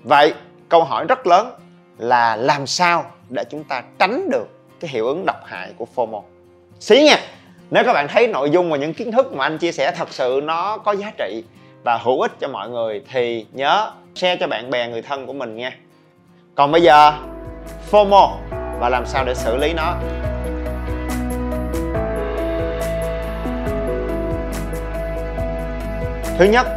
Vậy 0.03 0.33
câu 0.69 0.83
hỏi 0.83 1.05
rất 1.09 1.27
lớn 1.27 1.51
là 1.97 2.35
làm 2.35 2.67
sao 2.67 3.05
để 3.29 3.43
chúng 3.49 3.63
ta 3.63 3.83
tránh 3.99 4.29
được 4.29 4.47
cái 4.79 4.89
hiệu 4.89 5.07
ứng 5.07 5.25
độc 5.25 5.45
hại 5.45 5.73
của 5.77 5.85
FOMO. 5.95 6.21
Xí 6.79 7.03
nha, 7.03 7.17
nếu 7.71 7.83
các 7.83 7.93
bạn 7.93 8.07
thấy 8.07 8.27
nội 8.27 8.49
dung 8.49 8.71
và 8.71 8.77
những 8.77 8.93
kiến 8.93 9.11
thức 9.11 9.33
mà 9.33 9.45
anh 9.45 9.57
chia 9.57 9.71
sẻ 9.71 9.91
thật 9.91 10.13
sự 10.13 10.39
nó 10.43 10.77
có 10.77 10.91
giá 10.91 11.11
trị 11.17 11.43
và 11.83 11.97
hữu 11.97 12.21
ích 12.21 12.31
cho 12.39 12.47
mọi 12.47 12.69
người 12.69 13.03
thì 13.11 13.45
nhớ 13.53 13.91
share 14.15 14.37
cho 14.39 14.47
bạn 14.47 14.69
bè 14.69 14.87
người 14.87 15.01
thân 15.01 15.27
của 15.27 15.33
mình 15.33 15.55
nha. 15.55 15.77
Còn 16.55 16.71
bây 16.71 16.81
giờ 16.81 17.13
FOMO 17.91 18.29
và 18.79 18.89
làm 18.89 19.05
sao 19.05 19.25
để 19.25 19.35
xử 19.35 19.57
lý 19.57 19.73
nó 19.73 19.95
thứ 26.37 26.45
nhất, 26.45 26.67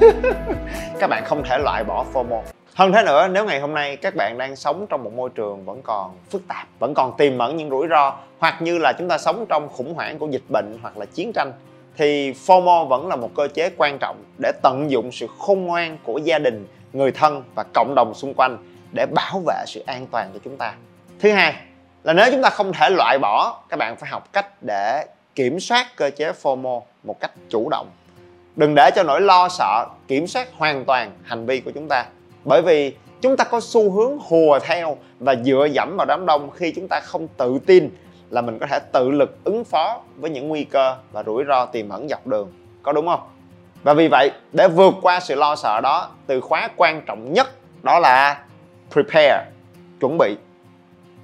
các 1.00 1.10
bạn 1.10 1.24
không 1.24 1.42
thể 1.44 1.58
loại 1.58 1.84
bỏ 1.84 2.04
FOMO. 2.12 2.42
Hơn 2.74 2.92
thế 2.92 3.02
nữa, 3.02 3.28
nếu 3.28 3.44
ngày 3.44 3.60
hôm 3.60 3.74
nay 3.74 3.96
các 3.96 4.14
bạn 4.14 4.38
đang 4.38 4.56
sống 4.56 4.86
trong 4.88 5.04
một 5.04 5.12
môi 5.12 5.30
trường 5.34 5.64
vẫn 5.64 5.82
còn 5.82 6.16
phức 6.30 6.48
tạp, 6.48 6.66
vẫn 6.78 6.94
còn 6.94 7.16
tiềm 7.16 7.38
ẩn 7.38 7.56
những 7.56 7.70
rủi 7.70 7.88
ro, 7.88 8.16
hoặc 8.38 8.62
như 8.62 8.78
là 8.78 8.92
chúng 8.92 9.08
ta 9.08 9.18
sống 9.18 9.46
trong 9.48 9.68
khủng 9.68 9.94
hoảng 9.94 10.18
của 10.18 10.26
dịch 10.26 10.42
bệnh 10.48 10.78
hoặc 10.82 10.98
là 10.98 11.06
chiến 11.06 11.32
tranh, 11.34 11.52
thì 11.96 12.32
FOMO 12.32 12.86
vẫn 12.86 13.08
là 13.08 13.16
một 13.16 13.30
cơ 13.36 13.48
chế 13.54 13.70
quan 13.76 13.98
trọng 13.98 14.16
để 14.42 14.52
tận 14.62 14.90
dụng 14.90 15.12
sự 15.12 15.26
khôn 15.38 15.64
ngoan 15.64 15.98
của 16.04 16.18
gia 16.18 16.38
đình, 16.38 16.66
người 16.92 17.12
thân 17.12 17.42
và 17.54 17.64
cộng 17.74 17.94
đồng 17.96 18.14
xung 18.14 18.34
quanh 18.34 18.58
để 18.92 19.06
bảo 19.06 19.42
vệ 19.46 19.64
sự 19.66 19.82
an 19.86 20.06
toàn 20.10 20.30
cho 20.34 20.40
chúng 20.44 20.56
ta. 20.56 20.74
Thứ 21.20 21.30
hai, 21.30 21.54
là 22.04 22.12
nếu 22.12 22.26
chúng 22.30 22.42
ta 22.42 22.50
không 22.50 22.72
thể 22.72 22.90
loại 22.90 23.18
bỏ, 23.18 23.62
các 23.68 23.76
bạn 23.76 23.96
phải 23.96 24.10
học 24.10 24.32
cách 24.32 24.62
để 24.62 25.06
kiểm 25.34 25.60
soát 25.60 25.86
cơ 25.96 26.10
chế 26.16 26.32
FOMO 26.42 26.82
một 27.02 27.20
cách 27.20 27.30
chủ 27.50 27.68
động 27.70 27.86
đừng 28.56 28.74
để 28.74 28.90
cho 28.96 29.02
nỗi 29.02 29.20
lo, 29.20 29.48
sợ, 29.48 29.86
kiểm 30.08 30.26
soát 30.26 30.48
hoàn 30.56 30.84
toàn 30.84 31.12
hành 31.22 31.46
vi 31.46 31.60
của 31.60 31.70
chúng 31.70 31.88
ta. 31.88 32.04
Bởi 32.44 32.62
vì 32.62 32.94
chúng 33.20 33.36
ta 33.36 33.44
có 33.44 33.60
xu 33.60 33.90
hướng 33.90 34.18
hùa 34.18 34.58
theo 34.58 34.96
và 35.18 35.34
dựa 35.44 35.68
dẫm 35.72 35.96
vào 35.96 36.06
đám 36.06 36.26
đông 36.26 36.50
khi 36.50 36.72
chúng 36.76 36.86
ta 36.88 37.00
không 37.04 37.28
tự 37.36 37.58
tin 37.66 37.90
là 38.30 38.40
mình 38.40 38.58
có 38.58 38.66
thể 38.66 38.78
tự 38.92 39.10
lực 39.10 39.44
ứng 39.44 39.64
phó 39.64 40.00
với 40.16 40.30
những 40.30 40.48
nguy 40.48 40.64
cơ 40.64 40.96
và 41.12 41.22
rủi 41.22 41.44
ro 41.48 41.66
tiềm 41.66 41.88
ẩn 41.88 42.08
dọc 42.08 42.26
đường. 42.26 42.52
Có 42.82 42.92
đúng 42.92 43.06
không? 43.06 43.20
Và 43.82 43.94
vì 43.94 44.08
vậy, 44.08 44.30
để 44.52 44.68
vượt 44.68 44.94
qua 45.02 45.20
sự 45.20 45.34
lo 45.34 45.56
sợ 45.56 45.80
đó, 45.80 46.10
từ 46.26 46.40
khóa 46.40 46.68
quan 46.76 47.02
trọng 47.06 47.32
nhất 47.32 47.48
đó 47.82 47.98
là 47.98 48.44
prepare, 48.90 49.44
chuẩn 50.00 50.18
bị. 50.18 50.36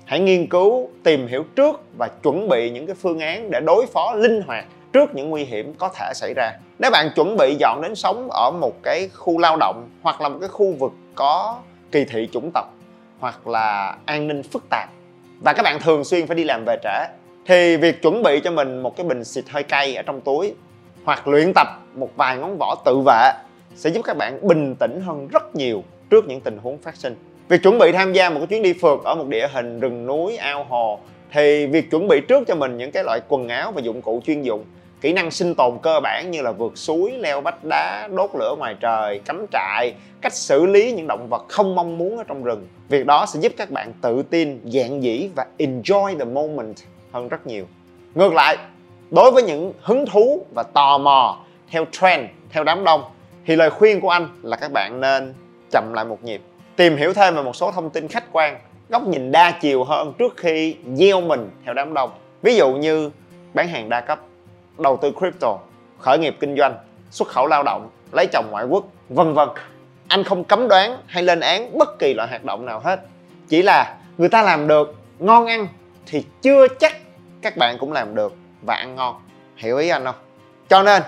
Hãy 0.05 0.21
nghiên 0.21 0.47
cứu, 0.47 0.91
tìm 1.05 1.27
hiểu 1.27 1.45
trước 1.57 1.81
và 1.99 2.09
chuẩn 2.23 2.49
bị 2.49 2.71
những 2.71 2.87
cái 2.87 2.97
phương 3.01 3.19
án 3.19 3.51
để 3.51 3.61
đối 3.61 3.87
phó 3.87 4.15
linh 4.15 4.43
hoạt 4.43 4.65
trước 4.93 5.15
những 5.15 5.31
nguy 5.31 5.45
hiểm 5.45 5.75
có 5.75 5.89
thể 5.89 6.13
xảy 6.15 6.35
ra 6.35 6.53
nếu 6.81 6.91
bạn 6.91 7.11
chuẩn 7.17 7.37
bị 7.37 7.57
dọn 7.59 7.81
đến 7.83 7.95
sống 7.95 8.29
ở 8.31 8.51
một 8.51 8.83
cái 8.83 9.09
khu 9.15 9.39
lao 9.39 9.57
động 9.57 9.89
hoặc 10.03 10.21
là 10.21 10.29
một 10.29 10.39
cái 10.41 10.49
khu 10.49 10.73
vực 10.73 10.93
có 11.15 11.59
kỳ 11.93 12.05
thị 12.05 12.29
chủng 12.33 12.51
tộc 12.55 12.75
hoặc 13.19 13.49
là 13.49 13.97
an 14.05 14.29
ninh 14.29 14.43
phức 14.43 14.63
tạp 14.71 14.89
và 15.41 15.53
các 15.53 15.63
bạn 15.63 15.81
thường 15.81 16.05
xuyên 16.05 16.27
phải 16.27 16.37
đi 16.37 16.45
làm 16.45 16.65
về 16.67 16.77
trễ, 16.83 17.07
thì 17.47 17.77
việc 17.77 18.03
chuẩn 18.03 18.23
bị 18.23 18.41
cho 18.41 18.51
mình 18.51 18.83
một 18.83 18.97
cái 18.97 19.07
bình 19.07 19.25
xịt 19.25 19.45
hơi 19.49 19.63
cay 19.63 19.95
ở 19.95 20.03
trong 20.03 20.21
túi 20.21 20.55
hoặc 21.05 21.29
luyện 21.29 21.53
tập 21.55 21.69
một 21.95 22.11
vài 22.17 22.37
ngón 22.37 22.57
võ 22.59 22.75
tự 22.85 22.99
vệ 23.07 23.33
sẽ 23.75 23.91
giúp 23.91 24.03
các 24.05 24.17
bạn 24.17 24.39
bình 24.49 24.75
tĩnh 24.75 25.01
hơn 25.01 25.29
rất 25.29 25.57
nhiều 25.57 25.83
trước 26.11 26.25
những 26.29 26.41
tình 26.41 26.59
huống 26.63 26.79
phát 26.79 26.97
sinh. 26.97 27.17
Việc 27.49 27.63
chuẩn 27.63 27.79
bị 27.79 27.93
tham 27.93 28.13
gia 28.13 28.31
một 28.31 28.41
cái 28.41 28.47
chuyến 28.47 28.63
đi 28.63 28.73
phượt 28.73 29.01
ở 29.05 29.15
một 29.15 29.27
địa 29.29 29.49
hình 29.53 29.81
rừng 29.81 30.07
núi, 30.07 30.37
ao 30.37 30.65
hồ 30.65 31.01
thì 31.33 31.67
việc 31.67 31.91
chuẩn 31.91 32.09
bị 32.09 32.21
trước 32.29 32.49
cho 32.49 32.55
mình 32.55 32.77
những 32.77 32.91
cái 32.91 33.05
loại 33.05 33.21
quần 33.29 33.49
áo 33.49 33.73
và 33.73 33.81
dụng 33.81 34.03
cụ 34.03 34.21
chuyên 34.27 34.43
dụng 34.43 34.65
kỹ 35.00 35.12
năng 35.12 35.30
sinh 35.30 35.54
tồn 35.54 35.78
cơ 35.83 36.00
bản 36.00 36.30
như 36.30 36.42
là 36.42 36.52
vượt 36.52 36.73
suối, 36.78 37.12
leo 37.19 37.40
vách 37.40 37.64
đá, 37.64 38.09
đốt 38.12 38.30
lửa 38.38 38.54
ngoài 38.59 38.76
trời, 38.80 39.21
cắm 39.25 39.47
trại, 39.52 39.95
cách 40.21 40.35
xử 40.35 40.66
lý 40.66 40.92
những 40.92 41.07
động 41.07 41.26
vật 41.28 41.45
không 41.49 41.75
mong 41.75 41.99
muốn 41.99 42.19
ở 42.19 42.25
trong 42.25 42.45
rừng. 42.45 42.66
Việc 42.88 43.07
đó 43.07 43.26
sẽ 43.26 43.40
giúp 43.40 43.52
các 43.57 43.71
bạn 43.71 43.92
tự 44.00 44.23
tin 44.23 44.61
dạng 44.64 45.02
dĩ 45.02 45.30
và 45.37 45.47
enjoy 45.59 46.19
the 46.19 46.25
moment 46.25 46.76
hơn 47.12 47.28
rất 47.28 47.47
nhiều. 47.47 47.66
Ngược 48.14 48.33
lại, 48.33 48.57
đối 49.11 49.30
với 49.30 49.42
những 49.42 49.73
hứng 49.83 50.07
thú 50.07 50.47
và 50.54 50.62
tò 50.62 50.99
mò 50.99 51.38
theo 51.71 51.85
trend, 51.90 52.25
theo 52.50 52.64
đám 52.64 52.85
đông, 52.85 53.02
thì 53.47 53.57
lời 53.57 53.71
khuyên 53.71 54.00
của 54.00 54.09
anh 54.09 54.28
là 54.42 54.57
các 54.57 54.73
bạn 54.73 55.00
nên 55.00 55.35
chậm 55.71 55.92
lại 55.92 56.04
một 56.04 56.25
nhịp, 56.25 56.40
tìm 56.76 56.97
hiểu 56.97 57.12
thêm 57.12 57.35
về 57.35 57.42
một 57.42 57.57
số 57.57 57.71
thông 57.71 57.90
tin 57.90 58.09
khách 58.09 58.33
quan, 58.33 58.59
góc 58.88 59.07
nhìn 59.07 59.33
đa 59.33 59.50
chiều 59.61 59.85
hơn 59.85 60.12
trước 60.19 60.37
khi 60.37 60.76
gieo 60.95 61.21
mình 61.21 61.50
theo 61.64 61.75
đám 61.75 61.95
đông. 61.95 62.11
Ví 62.42 62.57
dụ 62.57 62.73
như 62.73 63.11
bán 63.54 63.69
hàng 63.69 63.88
đa 63.88 64.00
cấp 64.00 64.21
đầu 64.81 64.97
tư 65.03 65.13
crypto, 65.19 65.59
khởi 65.99 66.19
nghiệp 66.19 66.37
kinh 66.41 66.57
doanh, 66.57 66.75
xuất 67.11 67.29
khẩu 67.29 67.47
lao 67.47 67.63
động, 67.63 67.91
lấy 68.13 68.27
chồng 68.33 68.47
ngoại 68.51 68.65
quốc, 68.65 68.85
vân 69.09 69.35
vân. 69.35 69.49
Anh 70.09 70.25
không 70.25 70.45
cấm 70.45 70.69
đoán 70.69 70.97
hay 71.07 71.23
lên 71.23 71.41
án 71.41 71.79
bất 71.79 71.99
kỳ 71.99 72.15
loại 72.15 72.29
hoạt 72.29 72.45
động 72.45 72.67
nào 72.67 72.81
hết. 72.81 73.01
Chỉ 73.49 73.63
là 73.63 73.97
người 74.19 74.29
ta 74.29 74.43
làm 74.43 74.69
được, 74.69 74.95
ngon 75.19 75.47
ăn 75.47 75.67
thì 76.07 76.25
chưa 76.43 76.69
chắc 76.69 76.97
các 77.43 77.57
bạn 77.57 77.79
cũng 77.79 77.93
làm 77.93 78.15
được 78.15 78.35
và 78.67 78.75
ăn 78.75 78.97
ngon. 78.97 79.15
Hiểu 79.57 79.79
ý 79.79 79.89
anh 79.89 80.05
không? 80.05 80.15
Cho 80.69 80.83
nên, 80.83 81.03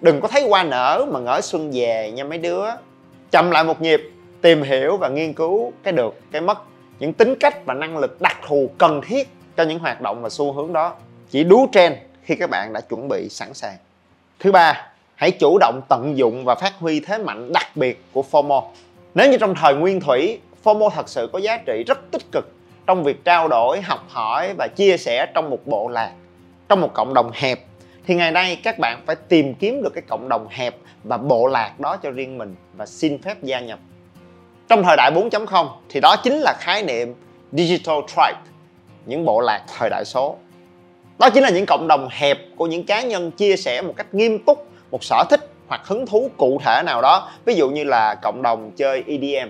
đừng 0.00 0.20
có 0.20 0.28
thấy 0.28 0.48
hoa 0.48 0.64
nở 0.64 1.06
mà 1.12 1.20
ngỡ 1.20 1.40
xuân 1.40 1.70
về 1.74 2.10
nha 2.10 2.24
mấy 2.24 2.38
đứa. 2.38 2.64
Chậm 3.30 3.50
lại 3.50 3.64
một 3.64 3.82
nhịp, 3.82 4.00
tìm 4.40 4.62
hiểu 4.62 4.96
và 4.96 5.08
nghiên 5.08 5.32
cứu 5.32 5.72
cái 5.82 5.92
được, 5.92 6.20
cái 6.32 6.40
mất. 6.40 6.58
Những 6.98 7.12
tính 7.12 7.34
cách 7.40 7.66
và 7.66 7.74
năng 7.74 7.98
lực 7.98 8.20
đặc 8.20 8.36
thù 8.46 8.70
cần 8.78 9.00
thiết 9.06 9.28
cho 9.56 9.62
những 9.62 9.78
hoạt 9.78 10.00
động 10.00 10.22
và 10.22 10.28
xu 10.28 10.52
hướng 10.52 10.72
đó. 10.72 10.94
Chỉ 11.30 11.44
đú 11.44 11.68
trend 11.72 11.96
khi 12.28 12.34
các 12.34 12.50
bạn 12.50 12.72
đã 12.72 12.80
chuẩn 12.80 13.08
bị 13.08 13.28
sẵn 13.28 13.54
sàng. 13.54 13.76
Thứ 14.40 14.52
ba, 14.52 14.86
hãy 15.14 15.30
chủ 15.30 15.58
động 15.60 15.80
tận 15.88 16.16
dụng 16.16 16.44
và 16.44 16.54
phát 16.54 16.74
huy 16.78 17.00
thế 17.00 17.18
mạnh 17.18 17.52
đặc 17.52 17.76
biệt 17.76 18.04
của 18.12 18.24
FOMO. 18.30 18.62
Nếu 19.14 19.30
như 19.30 19.38
trong 19.38 19.54
thời 19.54 19.74
nguyên 19.74 20.00
thủy, 20.00 20.38
FOMO 20.64 20.90
thật 20.90 21.08
sự 21.08 21.30
có 21.32 21.38
giá 21.38 21.56
trị 21.66 21.84
rất 21.86 22.10
tích 22.10 22.22
cực 22.32 22.52
trong 22.86 23.04
việc 23.04 23.24
trao 23.24 23.48
đổi, 23.48 23.80
học 23.80 24.04
hỏi 24.08 24.54
và 24.58 24.68
chia 24.76 24.96
sẻ 24.96 25.26
trong 25.34 25.50
một 25.50 25.66
bộ 25.66 25.88
lạc, 25.88 26.12
trong 26.68 26.80
một 26.80 26.94
cộng 26.94 27.14
đồng 27.14 27.30
hẹp, 27.34 27.58
thì 28.06 28.14
ngày 28.14 28.32
nay 28.32 28.60
các 28.62 28.78
bạn 28.78 29.02
phải 29.06 29.16
tìm 29.16 29.54
kiếm 29.54 29.82
được 29.82 29.90
cái 29.94 30.02
cộng 30.08 30.28
đồng 30.28 30.46
hẹp 30.50 30.76
và 31.04 31.16
bộ 31.16 31.46
lạc 31.46 31.80
đó 31.80 31.96
cho 31.96 32.10
riêng 32.10 32.38
mình 32.38 32.54
và 32.76 32.86
xin 32.86 33.22
phép 33.22 33.42
gia 33.42 33.60
nhập. 33.60 33.78
Trong 34.68 34.82
thời 34.82 34.96
đại 34.96 35.10
4.0 35.14 35.68
thì 35.88 36.00
đó 36.00 36.16
chính 36.16 36.34
là 36.34 36.54
khái 36.60 36.82
niệm 36.82 37.14
digital 37.52 37.98
tribe, 38.08 38.40
những 39.06 39.24
bộ 39.24 39.40
lạc 39.40 39.64
thời 39.78 39.90
đại 39.90 40.04
số 40.04 40.36
đó 41.18 41.30
chính 41.30 41.42
là 41.42 41.50
những 41.50 41.66
cộng 41.66 41.88
đồng 41.88 42.08
hẹp 42.10 42.38
của 42.56 42.66
những 42.66 42.84
cá 42.84 43.02
nhân 43.02 43.30
chia 43.30 43.56
sẻ 43.56 43.82
một 43.82 43.92
cách 43.96 44.14
nghiêm 44.14 44.38
túc, 44.38 44.66
một 44.90 45.04
sở 45.04 45.24
thích 45.30 45.50
hoặc 45.68 45.86
hứng 45.86 46.06
thú 46.06 46.30
cụ 46.36 46.60
thể 46.64 46.82
nào 46.86 47.02
đó. 47.02 47.30
Ví 47.44 47.54
dụ 47.54 47.70
như 47.70 47.84
là 47.84 48.14
cộng 48.14 48.42
đồng 48.42 48.70
chơi 48.76 49.04
EDM 49.06 49.48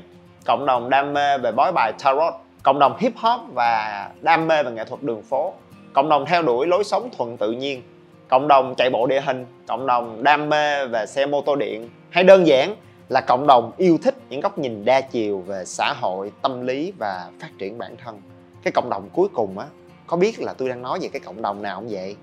cộng 0.48 0.66
đồng 0.66 0.90
đam 0.90 1.12
mê 1.12 1.38
về 1.38 1.52
bói 1.52 1.72
bài 1.72 1.92
tarot, 2.04 2.34
cộng 2.62 2.78
đồng 2.78 2.96
hip 2.98 3.12
hop 3.16 3.40
và 3.54 4.10
đam 4.20 4.48
mê 4.48 4.62
về 4.62 4.70
nghệ 4.70 4.84
thuật 4.84 5.02
đường 5.02 5.22
phố, 5.22 5.52
cộng 5.92 6.08
đồng 6.08 6.26
theo 6.26 6.42
đuổi 6.42 6.66
lối 6.66 6.84
sống 6.84 7.08
thuận 7.18 7.36
tự 7.36 7.52
nhiên, 7.52 7.82
cộng 8.28 8.48
đồng 8.48 8.74
chạy 8.74 8.90
bộ 8.90 9.06
địa 9.06 9.20
hình, 9.20 9.46
cộng 9.66 9.86
đồng 9.86 10.22
đam 10.22 10.48
mê 10.48 10.86
về 10.86 11.06
xe 11.06 11.26
mô 11.26 11.40
tô 11.40 11.56
điện. 11.56 11.88
Hay 12.10 12.24
đơn 12.24 12.46
giản 12.46 12.74
là 13.08 13.20
cộng 13.20 13.46
đồng 13.46 13.72
yêu 13.76 13.98
thích 14.02 14.14
những 14.28 14.40
góc 14.40 14.58
nhìn 14.58 14.84
đa 14.84 15.00
chiều 15.00 15.38
về 15.38 15.64
xã 15.64 15.92
hội, 16.00 16.32
tâm 16.42 16.66
lý 16.66 16.92
và 16.98 17.30
phát 17.40 17.50
triển 17.58 17.78
bản 17.78 17.96
thân. 18.04 18.20
Cái 18.62 18.72
cộng 18.72 18.90
đồng 18.90 19.08
cuối 19.12 19.28
cùng 19.34 19.58
á 19.58 19.66
có 20.08 20.16
biết 20.16 20.40
là 20.40 20.52
tôi 20.52 20.68
đang 20.68 20.82
nói 20.82 20.98
về 21.02 21.08
cái 21.08 21.20
cộng 21.20 21.42
đồng 21.42 21.62
nào 21.62 21.76
không 21.76 21.88
vậy? 21.90 22.16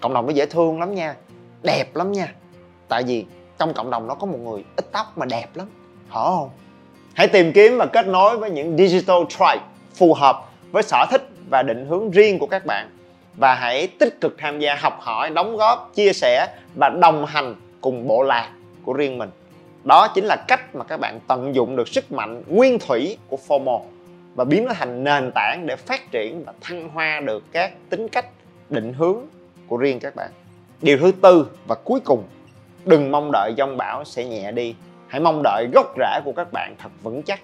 Cộng 0.00 0.14
đồng 0.14 0.26
nó 0.26 0.32
dễ 0.32 0.46
thương 0.46 0.80
lắm 0.80 0.94
nha, 0.94 1.16
đẹp 1.62 1.96
lắm 1.96 2.12
nha. 2.12 2.34
Tại 2.88 3.02
vì 3.02 3.26
trong 3.58 3.74
cộng 3.74 3.90
đồng 3.90 4.06
nó 4.06 4.14
có 4.14 4.26
một 4.26 4.38
người 4.38 4.64
ít 4.76 4.92
tóc 4.92 5.18
mà 5.18 5.26
đẹp 5.26 5.46
lắm 5.54 5.66
hở 6.08 6.24
không? 6.24 6.50
Hãy 7.14 7.28
tìm 7.28 7.52
kiếm 7.52 7.78
và 7.78 7.86
kết 7.86 8.06
nối 8.06 8.38
với 8.38 8.50
những 8.50 8.76
digital 8.76 9.22
tribe 9.28 9.64
phù 9.94 10.14
hợp 10.14 10.50
với 10.72 10.82
sở 10.82 11.06
thích 11.10 11.28
và 11.50 11.62
định 11.62 11.86
hướng 11.86 12.10
riêng 12.10 12.38
của 12.38 12.46
các 12.46 12.66
bạn. 12.66 12.90
Và 13.36 13.54
hãy 13.54 13.86
tích 13.86 14.20
cực 14.20 14.34
tham 14.38 14.58
gia 14.58 14.74
học 14.74 14.98
hỏi, 15.00 15.30
đóng 15.30 15.56
góp, 15.56 15.90
chia 15.94 16.12
sẻ 16.12 16.46
và 16.74 16.88
đồng 16.88 17.26
hành 17.26 17.54
cùng 17.80 18.08
bộ 18.08 18.22
lạc 18.22 18.50
của 18.84 18.92
riêng 18.92 19.18
mình. 19.18 19.30
Đó 19.84 20.08
chính 20.14 20.24
là 20.24 20.36
cách 20.48 20.74
mà 20.74 20.84
các 20.84 21.00
bạn 21.00 21.20
tận 21.28 21.54
dụng 21.54 21.76
được 21.76 21.88
sức 21.88 22.12
mạnh 22.12 22.42
nguyên 22.46 22.78
thủy 22.78 23.16
của 23.28 23.38
FOMO 23.48 23.80
và 24.34 24.44
biến 24.44 24.64
nó 24.64 24.72
thành 24.74 25.04
nền 25.04 25.30
tảng 25.34 25.66
để 25.66 25.76
phát 25.76 26.10
triển 26.10 26.44
và 26.44 26.52
thăng 26.60 26.88
hoa 26.88 27.20
được 27.20 27.44
các 27.52 27.72
tính 27.90 28.08
cách, 28.08 28.26
định 28.70 28.92
hướng 28.92 29.18
của 29.66 29.76
riêng 29.76 30.00
các 30.00 30.16
bạn. 30.16 30.30
Điều 30.82 30.98
thứ 30.98 31.12
tư 31.22 31.46
và 31.66 31.74
cuối 31.74 32.00
cùng, 32.04 32.24
đừng 32.84 33.10
mong 33.10 33.30
đợi 33.32 33.54
dông 33.58 33.76
bão 33.76 34.04
sẽ 34.04 34.24
nhẹ 34.24 34.52
đi. 34.52 34.74
Hãy 35.08 35.20
mong 35.20 35.40
đợi 35.44 35.68
gốc 35.74 35.94
rễ 35.98 36.20
của 36.24 36.32
các 36.32 36.52
bạn 36.52 36.74
thật 36.78 36.88
vững 37.02 37.22
chắc. 37.22 37.40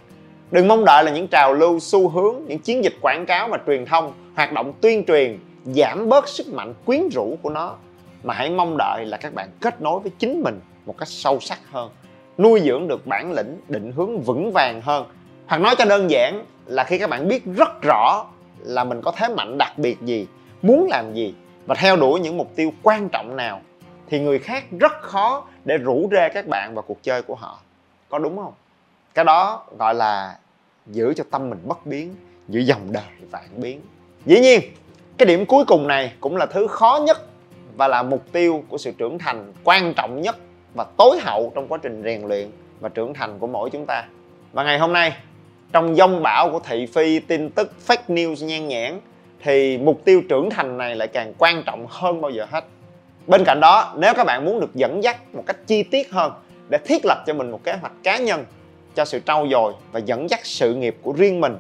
Đừng 0.51 0.69
mong 0.69 0.85
đợi 0.87 1.05
là 1.05 1.11
những 1.11 1.29
trào 1.29 1.55
lưu 1.55 1.81
xu 1.81 2.09
hướng, 2.09 2.35
những 2.47 2.59
chiến 2.59 2.85
dịch 2.85 2.95
quảng 3.01 3.27
cáo 3.27 3.49
và 3.49 3.59
truyền 3.67 3.85
thông, 3.87 4.13
hoạt 4.37 4.53
động 4.53 4.73
tuyên 4.81 5.05
truyền, 5.05 5.39
giảm 5.65 6.09
bớt 6.09 6.29
sức 6.29 6.47
mạnh 6.47 6.75
quyến 6.85 7.09
rũ 7.09 7.39
của 7.43 7.51
nó. 7.51 7.77
Mà 8.23 8.35
hãy 8.35 8.51
mong 8.51 8.77
đợi 8.79 9.05
là 9.05 9.17
các 9.17 9.35
bạn 9.35 9.49
kết 9.61 9.81
nối 9.81 10.01
với 10.01 10.13
chính 10.19 10.43
mình 10.43 10.61
một 10.87 10.99
cách 10.99 11.09
sâu 11.09 11.41
sắc 11.41 11.59
hơn, 11.71 11.91
nuôi 12.39 12.61
dưỡng 12.61 12.89
được 12.89 13.07
bản 13.07 13.33
lĩnh 13.33 13.61
định 13.69 13.93
hướng 13.93 14.21
vững 14.21 14.53
vàng 14.53 14.81
hơn 14.81 15.07
hoặc 15.49 15.61
nói 15.61 15.75
cho 15.79 15.85
đơn 15.85 16.11
giản 16.11 16.45
là 16.67 16.85
khi 16.85 16.99
các 16.99 17.11
bạn 17.11 17.29
biết 17.29 17.45
rất 17.57 17.83
rõ 17.83 18.27
là 18.59 18.85
mình 18.85 19.03
có 19.03 19.13
thế 19.17 19.29
mạnh 19.29 19.59
đặc 19.59 19.79
biệt 19.79 20.01
gì, 20.03 20.27
muốn 20.63 20.89
làm 20.91 21.15
gì 21.15 21.35
và 21.67 21.75
theo 21.75 21.97
đuổi 21.97 22.21
những 22.21 22.37
mục 22.37 22.51
tiêu 22.57 22.73
quan 22.83 23.09
trọng 23.09 23.37
nào, 23.37 23.61
thì 24.07 24.21
người 24.21 24.39
khác 24.39 24.65
rất 24.79 24.93
khó 25.01 25.45
để 25.65 25.79
rủ 25.79 26.09
rê 26.11 26.29
các 26.29 26.47
bạn 26.47 26.75
vào 26.75 26.83
cuộc 26.83 27.03
chơi 27.03 27.23
của 27.23 27.35
họ. 27.35 27.59
Có 28.09 28.19
đúng 28.19 28.37
không? 28.37 28.53
Cái 29.15 29.25
đó 29.25 29.67
gọi 29.79 29.95
là 29.95 30.39
giữ 30.87 31.15
cho 31.15 31.25
tâm 31.31 31.51
mình 31.51 31.59
bất 31.65 31.87
biến, 31.87 32.15
giữ 32.49 32.61
dòng 32.61 32.93
đời 32.93 33.05
vạn 33.31 33.49
biến. 33.57 33.81
Dĩ 34.27 34.41
nhiên, 34.41 34.61
cái 35.19 35.27
điểm 35.27 35.47
cuối 35.47 35.65
cùng 35.65 35.87
này 35.87 36.13
cũng 36.21 36.37
là 36.37 36.47
thứ 36.47 36.67
khó 36.67 37.01
nhất 37.07 37.27
và 37.77 37.89
là 37.89 38.03
mục 38.03 38.25
tiêu 38.33 38.65
của 38.69 38.79
sự 38.79 38.93
trưởng 38.99 39.19
thành 39.19 39.53
quan 39.65 39.95
trọng 39.95 40.23
nhất 40.23 40.37
và 40.75 40.87
tối 40.97 41.19
hậu 41.21 41.53
trong 41.55 41.69
quá 41.69 41.79
trình 41.83 42.03
rèn 42.05 42.23
luyện 42.23 42.51
và 42.81 42.89
trưởng 42.89 43.15
thành 43.15 43.39
của 43.39 43.47
mỗi 43.47 43.71
chúng 43.71 43.87
ta. 43.87 44.05
Và 44.53 44.65
ngày 44.65 44.79
hôm 44.79 44.93
nay 44.93 45.13
trong 45.73 45.95
dông 45.95 46.23
bão 46.23 46.51
của 46.51 46.61
thị 46.61 46.87
phi, 46.87 47.19
tin 47.19 47.51
tức 47.51 47.73
fake 47.87 48.03
news 48.09 48.47
nhan 48.47 48.69
nhản 48.69 49.01
thì 49.43 49.79
mục 49.79 50.05
tiêu 50.05 50.23
trưởng 50.29 50.51
thành 50.51 50.79
này 50.79 50.97
lại 50.97 51.09
càng 51.09 51.33
quan 51.39 51.63
trọng 51.63 51.87
hơn 51.89 52.21
bao 52.21 52.31
giờ 52.31 52.47
hết. 52.51 52.65
Bên 53.27 53.45
cạnh 53.45 53.61
đó, 53.61 53.95
nếu 53.97 54.15
các 54.15 54.25
bạn 54.25 54.45
muốn 54.45 54.61
được 54.61 54.75
dẫn 54.75 55.03
dắt 55.03 55.35
một 55.35 55.43
cách 55.47 55.57
chi 55.67 55.83
tiết 55.83 56.11
hơn 56.11 56.33
để 56.69 56.79
thiết 56.85 57.05
lập 57.05 57.25
cho 57.27 57.35
mình 57.35 57.51
một 57.51 57.65
kế 57.65 57.73
hoạch 57.73 57.93
cá 58.03 58.19
nhân 58.19 58.45
cho 58.95 59.05
sự 59.05 59.21
trau 59.27 59.47
dồi 59.51 59.73
và 59.93 60.01
dẫn 60.01 60.31
dắt 60.31 60.41
sự 60.43 60.75
nghiệp 60.75 60.97
của 61.03 61.13
riêng 61.13 61.41
mình, 61.41 61.57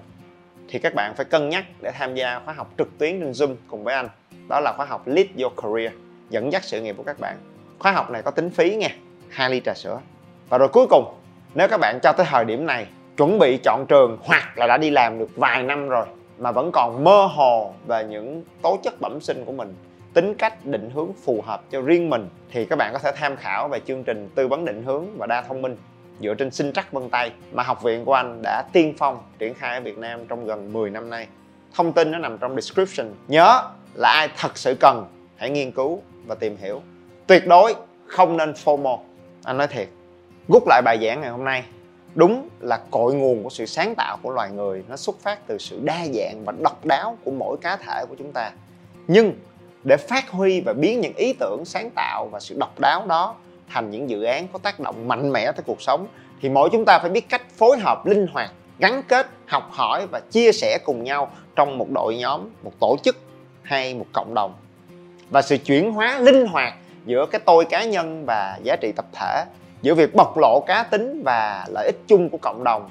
thì 0.69 0.79
các 0.79 0.95
bạn 0.95 1.15
phải 1.17 1.25
cân 1.25 1.49
nhắc 1.49 1.65
để 1.81 1.91
tham 1.91 2.15
gia 2.15 2.41
khóa 2.45 2.55
học 2.55 2.73
trực 2.79 2.99
tuyến 2.99 3.21
trên 3.21 3.33
Zoom 3.33 3.55
cùng 3.69 3.85
với 3.85 3.95
anh. 3.95 4.09
Đó 4.49 4.61
là 4.61 4.73
khóa 4.77 4.87
học 4.87 5.03
Lead 5.07 5.27
Your 5.41 5.53
Career, 5.63 5.93
dẫn 6.31 6.53
dắt 6.53 6.65
sự 6.65 6.81
nghiệp 6.81 6.95
của 6.97 7.03
các 7.03 7.21
bạn. 7.21 7.37
Khóa 7.79 7.93
học 7.93 8.11
này 8.11 8.23
có 8.23 8.31
tính 8.31 8.51
phí 8.51 8.77
nha, 8.77 8.89
hai 9.29 9.51
ly 9.51 9.61
trà 9.65 9.75
sữa. 9.75 10.01
Và 10.49 10.59
rồi 10.59 10.69
cuối 10.69 10.87
cùng, 10.91 11.15
nếu 11.55 11.69
các 11.69 11.81
bạn 11.81 11.99
cho 12.03 12.13
tới 12.13 12.27
thời 12.31 12.45
điểm 12.45 12.67
này 12.67 12.87
chuẩn 13.19 13.39
bị 13.39 13.59
chọn 13.65 13.87
trường 13.89 14.19
hoặc 14.23 14.59
là 14.59 14.67
đã 14.67 14.77
đi 14.77 14.91
làm 14.91 15.19
được 15.19 15.37
vài 15.37 15.63
năm 15.63 15.89
rồi 15.89 16.07
mà 16.39 16.53
vẫn 16.53 16.71
còn 16.73 17.05
mơ 17.05 17.25
hồ 17.25 17.75
về 17.87 18.05
những 18.05 18.45
tố 18.63 18.79
chất 18.83 19.01
bẩm 19.01 19.21
sinh 19.21 19.45
của 19.45 19.53
mình, 19.53 19.75
tính 20.15 20.35
cách, 20.35 20.67
định 20.67 20.91
hướng 20.95 21.13
phù 21.25 21.43
hợp 21.47 21.63
cho 21.71 21.81
riêng 21.81 22.11
mình, 22.11 22.29
thì 22.53 22.65
các 22.65 22.77
bạn 22.77 22.93
có 22.93 22.99
thể 22.99 23.13
tham 23.17 23.37
khảo 23.37 23.69
về 23.69 23.81
chương 23.81 24.05
trình 24.05 24.29
tư 24.35 24.49
vấn 24.49 24.65
định 24.65 24.83
hướng 24.83 25.19
và 25.19 25.27
đa 25.27 25.43
thông 25.43 25.63
minh 25.63 25.77
dựa 26.21 26.35
trên 26.35 26.51
sinh 26.51 26.73
trắc 26.73 26.93
vân 26.93 27.11
tay 27.11 27.33
mà 27.53 27.63
học 27.63 27.83
viện 27.83 28.05
của 28.05 28.13
anh 28.15 28.41
đã 28.43 28.63
tiên 28.73 28.95
phong 28.99 29.19
triển 29.39 29.55
khai 29.55 29.75
ở 29.75 29.81
Việt 29.81 29.99
Nam 29.99 30.27
trong 30.29 30.47
gần 30.47 30.73
10 30.73 30.91
năm 30.91 31.11
nay. 31.11 31.27
Thông 31.75 31.93
tin 31.93 32.11
nó 32.11 32.19
nằm 32.19 32.39
trong 32.39 32.55
description. 32.55 33.15
Nhớ 33.29 33.63
là 33.95 34.11
ai 34.11 34.29
thật 34.37 34.59
sự 34.59 34.75
cần, 34.81 35.07
hãy 35.37 35.51
nghiên 35.51 35.71
cứu 35.71 36.03
và 36.27 36.35
tìm 36.35 36.57
hiểu. 36.57 36.83
Tuyệt 37.27 37.47
đối 37.47 37.75
không 38.07 38.37
nên 38.37 38.53
FOMO. 38.53 38.99
Anh 39.45 39.57
nói 39.57 39.67
thiệt. 39.67 39.89
Rút 40.49 40.63
lại 40.67 40.83
bài 40.85 40.99
giảng 41.03 41.21
ngày 41.21 41.31
hôm 41.31 41.45
nay. 41.45 41.65
Đúng 42.15 42.49
là 42.61 42.81
cội 42.91 43.15
nguồn 43.15 43.45
của 43.45 43.51
sự 43.51 43.67
sáng 43.67 43.95
tạo 43.95 44.19
của 44.23 44.31
loài 44.31 44.51
người, 44.51 44.85
nó 44.89 44.97
xuất 44.97 45.21
phát 45.21 45.47
từ 45.47 45.59
sự 45.59 45.81
đa 45.83 46.07
dạng 46.15 46.45
và 46.45 46.53
độc 46.63 46.85
đáo 46.85 47.19
của 47.25 47.31
mỗi 47.31 47.57
cá 47.61 47.77
thể 47.77 48.05
của 48.09 48.15
chúng 48.19 48.33
ta. 48.33 48.51
Nhưng 49.09 49.33
để 49.85 49.97
phát 49.97 50.31
huy 50.31 50.61
và 50.61 50.73
biến 50.73 51.01
những 51.01 51.15
ý 51.17 51.33
tưởng 51.33 51.65
sáng 51.65 51.91
tạo 51.91 52.29
và 52.33 52.41
sự 52.41 52.57
độc 52.59 52.81
đáo 52.81 53.07
đó 53.07 53.35
thành 53.69 53.91
những 53.91 54.11
dự 54.11 54.23
án 54.23 54.49
có 54.49 54.59
tác 54.59 54.81
động 54.81 55.09
mạnh 55.09 55.33
mẽ 55.33 55.53
tới 55.53 55.63
cuộc 55.67 55.83
sống, 55.83 56.07
thì 56.41 56.49
mỗi 56.49 56.69
chúng 56.73 56.85
ta 56.85 56.99
phải 56.99 57.11
biết 57.11 57.29
cách 57.29 57.43
phối 57.51 57.79
hợp 57.79 58.07
linh 58.07 58.27
hoạt, 58.27 58.53
gắn 58.79 59.03
kết, 59.09 59.27
học 59.47 59.69
hỏi 59.71 60.07
và 60.07 60.21
chia 60.31 60.53
sẻ 60.53 60.79
cùng 60.85 61.05
nhau 61.05 61.31
trong 61.57 61.79
một 61.79 61.91
đội 61.91 62.17
nhóm, 62.17 62.51
một 62.63 62.73
tổ 62.81 62.97
chức 63.03 63.17
hay 63.63 63.95
một 63.95 64.07
cộng 64.13 64.35
đồng 64.35 64.55
và 65.31 65.43
sự 65.43 65.57
chuyển 65.59 65.93
hóa 65.93 66.19
linh 66.19 66.47
hoạt 66.47 66.75
giữa 67.07 67.27
cái 67.27 67.41
tôi 67.45 67.65
cá 67.65 67.85
nhân 67.85 68.25
và 68.27 68.59
giá 68.63 68.77
trị 68.77 68.93
tập 68.97 69.07
thể 69.13 69.45
giữa 69.83 69.95
việc 69.95 70.15
bộc 70.15 70.39
lộ 70.39 70.65
cá 70.67 70.83
tính 70.83 71.23
và 71.25 71.67
lợi 71.69 71.87
ích 71.87 71.97
chung 72.07 72.31
của 72.31 72.39
cộng 72.39 72.65
đồng 72.65 72.91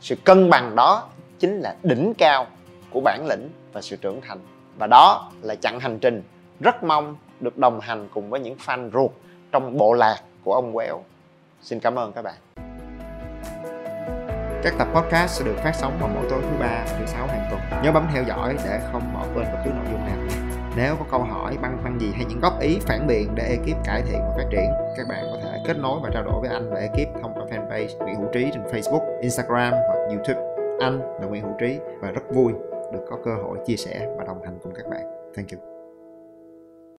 sự 0.00 0.16
cân 0.24 0.50
bằng 0.50 0.76
đó 0.76 1.08
chính 1.38 1.60
là 1.60 1.76
đỉnh 1.82 2.12
cao 2.18 2.46
của 2.90 3.00
bản 3.00 3.26
lĩnh 3.26 3.48
và 3.72 3.82
sự 3.82 3.96
trưởng 3.96 4.20
thành 4.20 4.38
và 4.78 4.86
đó 4.86 5.30
là 5.42 5.54
chặng 5.54 5.80
hành 5.80 5.98
trình 5.98 6.22
rất 6.60 6.84
mong 6.84 7.16
được 7.40 7.58
đồng 7.58 7.80
hành 7.80 8.08
cùng 8.14 8.30
với 8.30 8.40
những 8.40 8.56
fan 8.66 8.90
ruột 8.92 9.10
trong 9.52 9.78
bộ 9.78 9.92
lạc 9.92 10.20
của 10.44 10.54
ông 10.54 10.72
Quẹo. 10.72 11.02
Xin 11.62 11.80
cảm 11.80 11.94
ơn 11.94 12.12
các 12.12 12.22
bạn. 12.22 12.34
Các 14.62 14.74
tập 14.78 14.88
podcast 14.94 15.38
sẽ 15.38 15.44
được 15.44 15.56
phát 15.64 15.72
sóng 15.74 15.98
vào 16.00 16.10
mỗi 16.14 16.26
tối 16.30 16.40
thứ 16.42 16.56
ba 16.60 16.84
và 16.86 16.96
thứ 16.98 17.06
sáu 17.06 17.26
hàng 17.26 17.46
tuần. 17.50 17.82
Nhớ 17.82 17.92
bấm 17.92 18.08
theo 18.12 18.24
dõi 18.28 18.56
để 18.64 18.80
không 18.92 19.02
bỏ 19.14 19.20
quên 19.34 19.46
bất 19.52 19.58
cứ 19.64 19.70
nội 19.70 19.84
dung 19.92 20.04
nào 20.06 20.16
nhé. 20.16 20.34
Nếu 20.76 20.96
có 20.96 21.04
câu 21.10 21.22
hỏi, 21.22 21.56
băn 21.62 21.78
khoăn 21.82 21.98
gì 21.98 22.12
hay 22.14 22.24
những 22.24 22.40
góp 22.40 22.60
ý, 22.60 22.78
phản 22.80 23.06
biện 23.06 23.34
để 23.34 23.44
ekip 23.44 23.84
cải 23.84 24.02
thiện 24.02 24.20
và 24.20 24.34
phát 24.36 24.44
triển, 24.50 24.70
các 24.96 25.06
bạn 25.08 25.24
có 25.32 25.38
thể 25.42 25.45
kết 25.66 25.76
nối 25.78 26.00
và 26.02 26.10
trao 26.12 26.22
đổi 26.22 26.40
với 26.40 26.50
anh 26.50 26.70
và 26.70 26.78
ekip 26.78 27.22
thông 27.22 27.34
qua 27.34 27.44
fanpage 27.44 27.98
Nguyễn 27.98 28.16
Hữu 28.16 28.28
Trí 28.32 28.50
trên 28.52 28.62
Facebook, 28.62 29.20
Instagram 29.20 29.72
hoặc 29.72 29.98
YouTube. 30.08 30.40
Anh 30.80 31.00
là 31.20 31.26
Nguyễn 31.26 31.42
Hữu 31.42 31.52
Trí 31.60 31.78
và 32.00 32.10
rất 32.10 32.22
vui 32.34 32.52
được 32.92 33.04
có 33.10 33.18
cơ 33.24 33.34
hội 33.34 33.58
chia 33.66 33.76
sẻ 33.76 34.08
và 34.18 34.24
đồng 34.24 34.42
hành 34.42 34.58
cùng 34.62 34.72
các 34.74 34.86
bạn. 34.90 35.32
Thank 35.36 35.50
you. 35.52 35.75